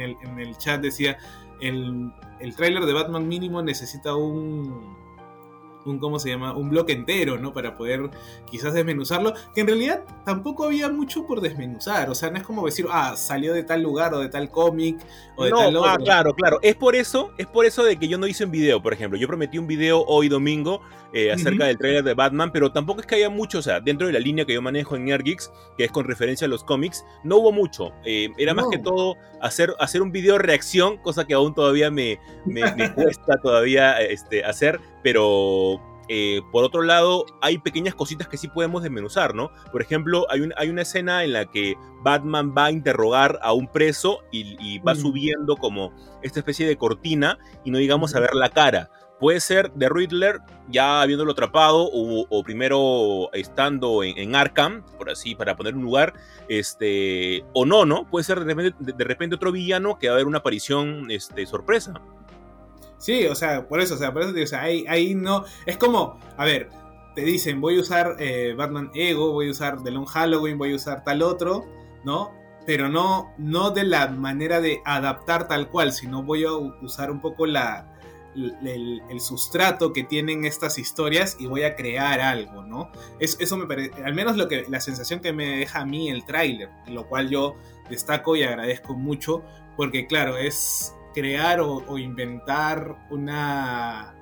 [0.00, 1.18] el, en el, chat, decía,
[1.60, 5.07] el, el tráiler de Batman mínimo necesita un
[5.88, 6.56] un, ¿cómo se llama?
[6.56, 7.52] Un bloque entero, ¿no?
[7.52, 8.10] Para poder
[8.50, 12.64] quizás desmenuzarlo, que en realidad tampoco había mucho por desmenuzar, o sea, no es como
[12.66, 14.98] decir, ah, salió de tal lugar o de tal cómic
[15.36, 15.88] o de tal otro.
[15.88, 18.50] Ah, claro, claro, es por eso, es por eso de que yo no hice un
[18.50, 20.80] video, por ejemplo, yo prometí un video hoy domingo
[21.14, 24.06] eh, acerca del trailer de Batman, pero tampoco es que haya mucho, o sea, dentro
[24.06, 27.04] de la línea que yo manejo en Nergix, que es con referencia a los cómics,
[27.24, 31.32] no hubo mucho, eh, era más que todo hacer, hacer un video reacción, cosa que
[31.32, 37.58] aún todavía me, me, me cuesta todavía este, hacer, pero eh, por otro lado, hay
[37.58, 39.50] pequeñas cositas que sí podemos desmenuzar, ¿no?
[39.70, 43.52] Por ejemplo, hay, un, hay una escena en la que Batman va a interrogar a
[43.52, 45.92] un preso y, va subiendo como
[46.22, 48.90] esta especie de cortina y no digamos a ver la cara.
[49.20, 50.38] Puede ser de Riddler
[50.68, 56.14] ya habiéndolo atrapado o, primero estando en, Arkham, por así, para poner un lugar,
[56.48, 58.08] este, o no, ¿no?
[58.08, 61.44] Puede ser de repente, de repente otro villano que va a haber una aparición este,
[61.46, 62.00] sorpresa.
[62.98, 65.44] Sí, o sea, por eso, o sea, por eso, o sea, ahí, ahí no.
[65.66, 66.68] Es como, a ver,
[67.14, 70.72] te dicen, voy a usar eh, Batman Ego, voy a usar The Long Halloween, voy
[70.72, 71.64] a usar tal otro,
[72.04, 72.32] ¿no?
[72.66, 77.20] Pero no, no de la manera de adaptar tal cual, sino voy a usar un
[77.20, 77.98] poco la,
[78.34, 82.90] el, sustrato que tienen estas historias y voy a crear algo, ¿no?
[83.18, 86.10] Es, eso me parece, al menos lo que, la sensación que me deja a mí
[86.10, 87.56] el tráiler, lo cual yo
[87.90, 89.42] destaco y agradezco mucho,
[89.76, 94.14] porque claro, es, crear o, inventar una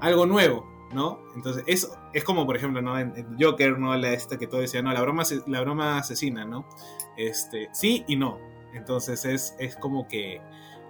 [0.00, 1.20] algo nuevo, ¿no?
[1.34, 2.98] Entonces, eso es como, por ejemplo, ¿no?
[2.98, 3.96] En, Joker, ¿no?
[3.96, 6.68] La esta que todo decía, no, la broma, la broma asesina, ¿no?
[7.16, 8.38] Este, sí y no.
[8.74, 10.42] Entonces es, es como que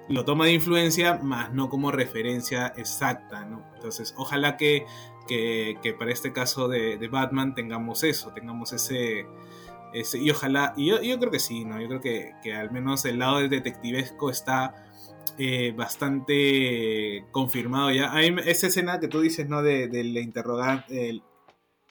[0.09, 3.64] lo toma de influencia, más no como referencia exacta, ¿no?
[3.74, 4.85] Entonces, ojalá que,
[5.28, 9.27] que, para este caso de, Batman tengamos eso, tengamos ese,
[10.14, 11.81] y ojalá, y yo, yo creo que sí, ¿no?
[11.81, 14.85] Yo creo que, que al menos el lado del detectivesco está
[15.38, 18.12] eh, bastante confirmado ya.
[18.12, 19.62] Hay esa escena que tú dices, ¿no?
[19.62, 20.14] De, del,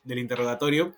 [0.04, 0.94] del interrogatorio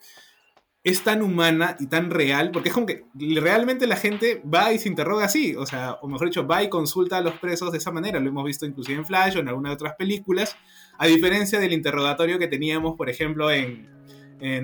[0.88, 3.03] es tan humana y tan real, porque es como que
[3.41, 6.69] realmente la gente va y se interroga así, o sea, o mejor dicho, va y
[6.69, 9.49] consulta a los presos de esa manera, lo hemos visto inclusive en Flash o en
[9.49, 10.56] algunas otras películas,
[10.98, 13.95] a diferencia del interrogatorio que teníamos, por ejemplo, en,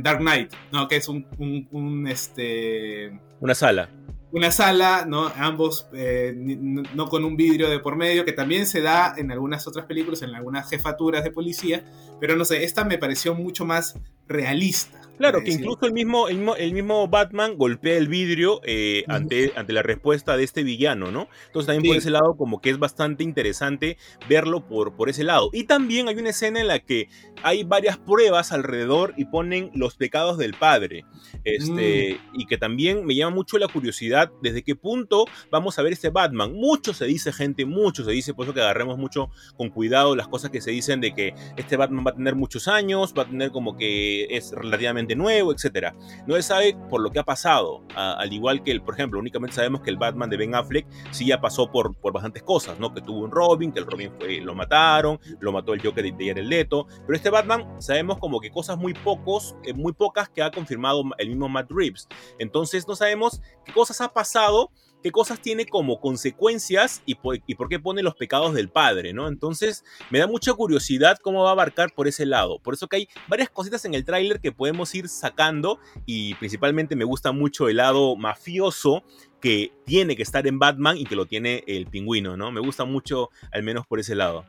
[0.01, 0.87] Dark Knight, ¿no?
[0.87, 3.19] Que es un, este...
[3.41, 3.89] Una sala
[4.33, 5.31] una sala, ¿no?
[5.37, 9.67] Ambos eh, no con un vidrio de por medio, que también se da en algunas
[9.67, 11.85] otras películas, en algunas jefaturas de policía,
[12.19, 13.95] pero no sé, esta me pareció mucho más
[14.27, 14.99] realista.
[15.17, 19.83] Claro, que incluso el mismo, el mismo, Batman golpea el vidrio eh, ante, ante la
[19.83, 21.27] respuesta de este villano, ¿no?
[21.45, 23.97] Entonces también por ese lado como que es bastante interesante
[24.27, 25.49] verlo por, por ese lado.
[25.53, 27.09] Y también hay una escena en la que
[27.43, 31.05] hay varias pruebas alrededor y ponen los pecados del padre.
[31.43, 32.39] Este, mm.
[32.39, 36.09] Y que también me llama mucho la curiosidad desde qué punto vamos a ver este
[36.09, 36.53] Batman.
[36.53, 40.27] Mucho se dice, gente, mucho se dice, por eso que agarremos mucho con cuidado las
[40.27, 43.27] cosas que se dicen de que este Batman va a tener muchos años, va a
[43.27, 45.93] tener como que es relativamente nuevo, etc.
[46.27, 49.55] No se sabe por lo que ha pasado, al igual que, el, por ejemplo, únicamente
[49.55, 52.93] sabemos que el Batman de Ben Affleck sí ya pasó por, por bastantes cosas, ¿no?
[52.93, 56.27] Que tuvo un Robin, que el Robin fue, lo mataron, lo mató el Joker de
[56.27, 60.41] Jared Leto, pero este Batman sabemos como que cosas muy pocos, eh, muy pocas que
[60.41, 62.07] ha confirmado el mismo Matt Reeves.
[62.39, 64.71] Entonces no sabemos qué cosas ha pasado
[65.03, 69.27] qué cosas tiene como consecuencias y por, qué pone los pecados del padre, ¿no?
[69.27, 72.57] Entonces me da mucha curiosidad cómo va a abarcar por ese lado.
[72.59, 76.95] Por eso que hay varias cositas en el tráiler que podemos ir sacando y principalmente
[76.95, 79.03] me gusta mucho el lado mafioso
[79.41, 82.51] que tiene que estar en Batman y que lo tiene el pingüino, ¿no?
[82.51, 84.45] Me gusta mucho al menos por ese lado.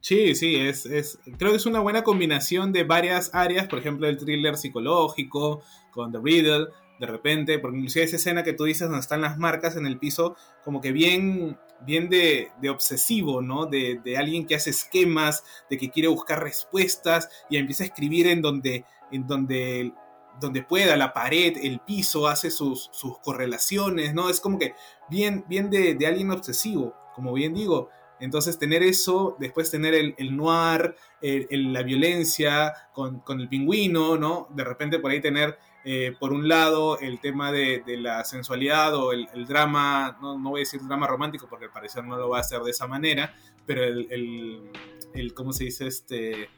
[0.00, 4.08] Sí, sí, es, es, creo que es una buena combinación de varias áreas, por ejemplo
[4.08, 6.68] el thriller psicológico con The Riddle,
[6.98, 9.98] de repente, porque inclusive esa escena que tú dices donde están las marcas en el
[9.98, 13.66] piso, como que bien, bien de, obsesivo, ¿no?
[13.66, 18.42] De, alguien que hace esquemas, de que quiere buscar respuestas y empieza a escribir en
[18.42, 19.92] donde, en donde,
[20.40, 24.28] donde pueda, la pared, el piso, hace sus, sus correlaciones, ¿no?
[24.28, 24.74] Es como que
[25.08, 27.90] bien, bien de, alguien obsesivo, como bien digo.
[28.20, 34.48] Entonces tener eso, después tener el, noir, la violencia con, con, el pingüino, ¿no?
[34.50, 39.12] De repente por ahí tener eh, por un lado, el tema de, la sensualidad o
[39.12, 42.40] el, drama, no, voy a decir drama romántico porque al parecer no lo va a
[42.40, 43.34] hacer de esa manera,
[43.66, 44.70] pero el,
[45.14, 45.86] el, ¿cómo se dice?
[45.86, 46.48] Este,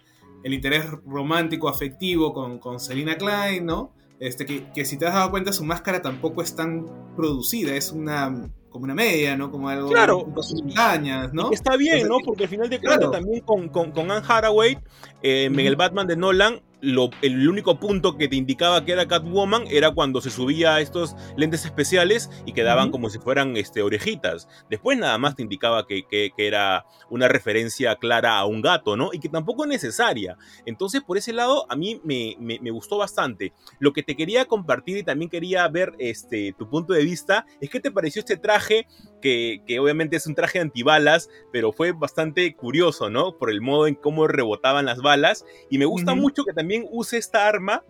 [0.43, 3.93] el interés romántico, afectivo con, con Selina Klein, ¿no?
[4.21, 8.51] Este, que, si te has dado cuenta, su máscara tampoco es tan producida, es una
[8.69, 9.51] como una media, ¿no?
[9.51, 10.27] Como algo claro.
[10.27, 11.51] montañas, ¿no?
[11.51, 12.19] Está bien, ¿no?
[12.25, 14.79] Porque al final de cuentas también con, con, con Anne Haraway,
[15.23, 19.65] eh, en el Batman de Nolan, el único punto que te indicaba que era Catwoman
[19.69, 24.49] era cuando se subía a estos lentes especiales y quedaban como si fueran este, orejitas.
[24.69, 29.11] Después nada más te indicaba que, era una referencia clara a un gato, ¿no?
[29.13, 30.37] Y que tampoco es necesaria.
[30.65, 33.53] Entonces, por ese lado, a mí me, gustó bastante.
[33.79, 37.69] Lo que te quería compartir y también quería ver este, tu punto de vista es
[37.69, 38.87] qué te pareció este traje,
[39.21, 43.37] que, que obviamente es un traje antibalas, pero fue bastante curioso, ¿no?
[43.37, 45.45] Por el modo en cómo rebotaban las balas.
[45.69, 47.85] Y me gusta mucho que también use esta arma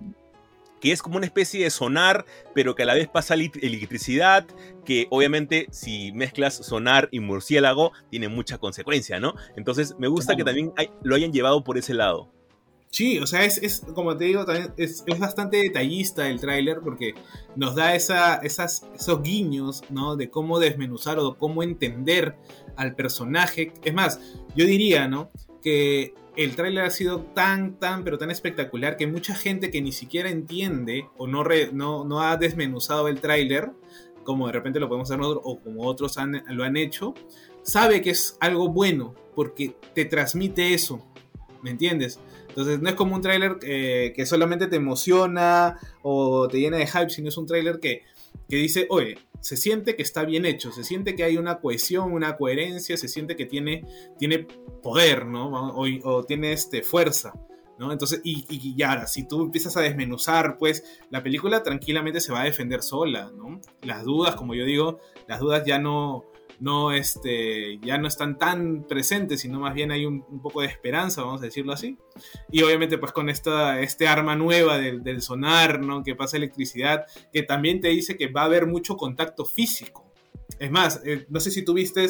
[0.80, 2.24] que es como una especie de sonar,
[2.54, 4.46] pero que a la vez pasa electricidad,
[4.84, 9.34] que obviamente si mezclas sonar y murciélago tiene mucha consecuencia, ¿no?
[9.56, 12.32] Entonces me gusta que también lo hayan llevado por ese lado.
[12.90, 14.44] Sí, o sea, es, como te digo,
[14.76, 17.14] es, bastante detallista el tráiler porque
[17.54, 20.16] nos da esa, esas, esos guiños, ¿no?
[20.16, 22.36] De cómo desmenuzar o cómo entender
[22.76, 23.72] al personaje.
[23.84, 24.20] Es más,
[24.56, 25.30] yo diría, ¿no?
[25.62, 29.92] Que el tráiler ha sido tan, tan, pero tan espectacular que mucha gente que ni
[29.92, 33.70] siquiera entiende o no, no, no ha desmenuzado el tráiler,
[34.24, 36.16] como de repente lo podemos hacer nosotros o como otros
[36.48, 37.14] lo han hecho,
[37.62, 41.06] sabe que es algo bueno porque te transmite eso,
[41.62, 42.18] ¿me entiendes?
[42.50, 46.86] Entonces no es como un tráiler eh, que solamente te emociona o te llena de
[46.86, 48.02] hype, sino es un tráiler que,
[48.48, 52.12] que dice, oye, se siente que está bien hecho, se siente que hay una cohesión,
[52.12, 53.84] una coherencia, se siente que tiene,
[54.18, 54.46] tiene
[54.82, 55.72] poder, ¿no?
[55.74, 57.32] O, tiene este, fuerza,
[57.78, 57.92] ¿no?
[57.92, 62.42] Entonces, y, y, ahora, si tú empiezas a desmenuzar, pues la película tranquilamente se va
[62.42, 63.60] a defender sola, ¿no?
[63.82, 66.29] Las dudas, como yo digo, las dudas ya no,
[66.60, 71.22] no, este, ya no están tan presentes, sino más bien hay un, poco de esperanza,
[71.22, 71.98] vamos a decirlo así.
[72.52, 76.04] Y obviamente pues con esta este arma nueva del, sonar, ¿no?
[76.04, 80.12] Que pasa electricidad, que también te dice que va a haber mucho contacto físico.
[80.58, 82.06] Es más, eh, no sé si tú viste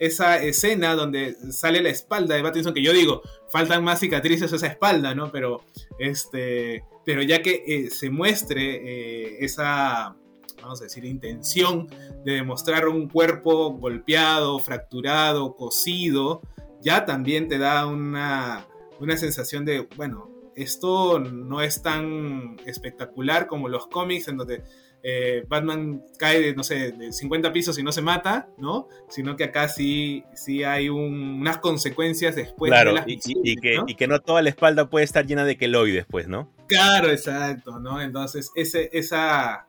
[0.00, 4.56] esa escena donde sale la espalda de Pattinson, que yo digo, faltan más cicatrices a
[4.56, 5.30] esa espalda, ¿no?
[5.30, 5.62] Pero,
[6.00, 10.16] este, pero ya que eh, se muestre eh, esa
[10.62, 11.88] vamos a decir, intención
[12.24, 16.42] de demostrar un cuerpo golpeado, fracturado, cosido,
[16.80, 18.66] ya también te da una,
[19.00, 24.62] una sensación de, bueno, esto no es tan espectacular como los cómics en donde
[25.04, 28.88] eh, Batman cae de, no sé, de 50 pisos y no se mata, ¿no?
[29.08, 33.84] Sino que acá sí, sí hay unas consecuencias después de las y, y, que, ¿no?
[33.88, 36.52] y que no toda la espalda puede estar llena de queloides, pues, ¿no?
[36.68, 38.00] Claro, exacto, ¿no?
[38.00, 39.66] Entonces, ese, esa,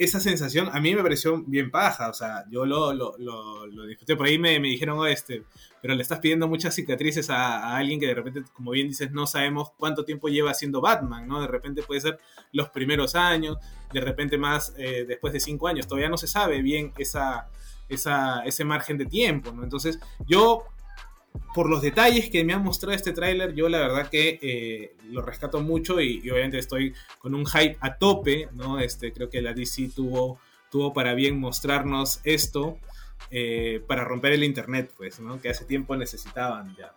[0.00, 4.16] esa sensación a mí me pareció bien paja, o sea, yo lo, lo, lo, disfruté,
[4.16, 5.44] por ahí me, me dijeron, oh, este,
[5.80, 9.28] pero le estás pidiendo muchas cicatrices a, alguien que de repente, como bien dices, no
[9.28, 11.40] sabemos cuánto tiempo lleva haciendo Batman, ¿no?
[11.40, 12.18] De repente puede ser
[12.52, 13.58] los primeros años,
[13.92, 17.48] de repente más eh, después de cinco años, todavía no se sabe bien esa,
[17.88, 19.62] esa, ese margen de tiempo, ¿no?
[19.62, 20.64] Entonces, yo
[21.54, 25.22] por los detalles que me ha mostrado este tráiler, yo la verdad que eh, lo
[25.22, 28.78] rescato mucho y, obviamente estoy con un hype a tope, ¿no?
[28.78, 30.38] Este, creo que la DC tuvo,
[30.70, 32.78] tuvo para bien mostrarnos esto
[33.30, 35.40] eh, para romper el internet, pues, ¿no?
[35.40, 36.92] Que hace tiempo necesitaban ya.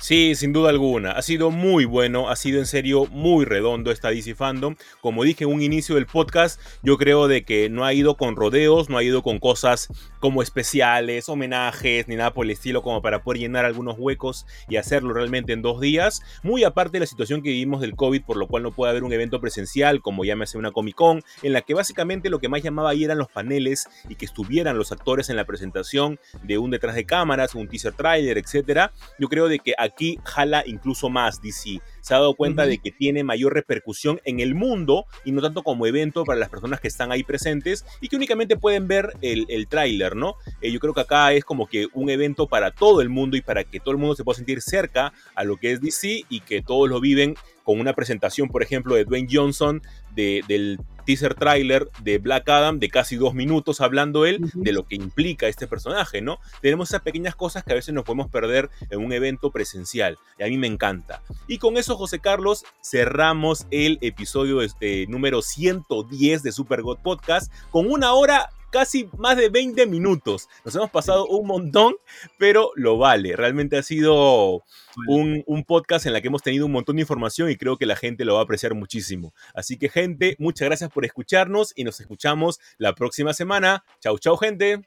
[0.00, 1.12] Sí, sin duda alguna.
[1.12, 4.74] Ha sido muy bueno, ha sido en serio muy redondo esta DC Fandom.
[5.00, 8.36] Como dije en un inicio del podcast, yo creo de que no ha ido con
[8.36, 9.88] rodeos, no ha ido con cosas
[10.20, 14.76] como especiales, homenajes, ni nada por el estilo como para poder llenar algunos huecos y
[14.76, 16.22] hacerlo realmente en dos días.
[16.42, 19.04] Muy aparte de la situación que vivimos del COVID, por lo cual no puede haber
[19.04, 22.40] un evento presencial como ya me hace una Comic Con, en la que básicamente lo
[22.40, 26.18] que más llamaba ahí eran los paneles y que estuvieran los actores en la presentación
[26.42, 28.90] de un detrás de cámaras, un teaser trailer, etc.
[29.18, 31.80] Yo creo de que aquí jala incluso más DC.
[32.00, 32.70] Se ha dado cuenta uh -huh.
[32.70, 36.48] de que tiene mayor repercusión en el mundo y no tanto como evento para las
[36.48, 40.36] personas que están ahí presentes y que únicamente pueden ver el, el tráiler, ¿no?
[40.60, 43.40] Eh, yo creo que acá es como que un evento para todo el mundo y
[43.40, 46.40] para que todo el mundo se pueda sentir cerca a lo que es DC y
[46.40, 49.82] que todos lo viven con una presentación, por ejemplo, de Dwayne Johnson
[50.14, 54.62] de, del teaser trailer de Black Adam de casi dos minutos hablando él uh -huh.
[54.62, 56.38] de lo que implica este personaje, ¿no?
[56.60, 60.42] Tenemos esas pequeñas cosas que a veces nos podemos perder en un evento presencial y
[60.42, 61.22] a mí me encanta.
[61.48, 67.52] Y con eso, José Carlos, cerramos el episodio este, número 110 de Super God Podcast
[67.70, 70.48] con una hora casi más de 20 minutos.
[70.64, 71.94] Nos hemos pasado un montón,
[72.38, 73.36] pero lo vale.
[73.36, 74.64] Realmente ha sido
[75.06, 77.86] un, un, podcast en la que hemos tenido un montón de información y creo que
[77.86, 79.32] la gente lo va a apreciar muchísimo.
[79.54, 83.84] Así que, gente, muchas gracias por escucharnos y nos escuchamos la próxima semana.
[84.00, 84.82] Chau, chau, gente.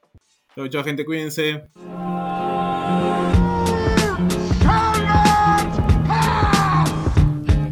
[0.53, 1.05] Chau, chau, gente.
[1.05, 1.63] Cuídense.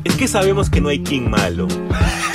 [0.06, 1.68] Es que sabemos que no hay King malo.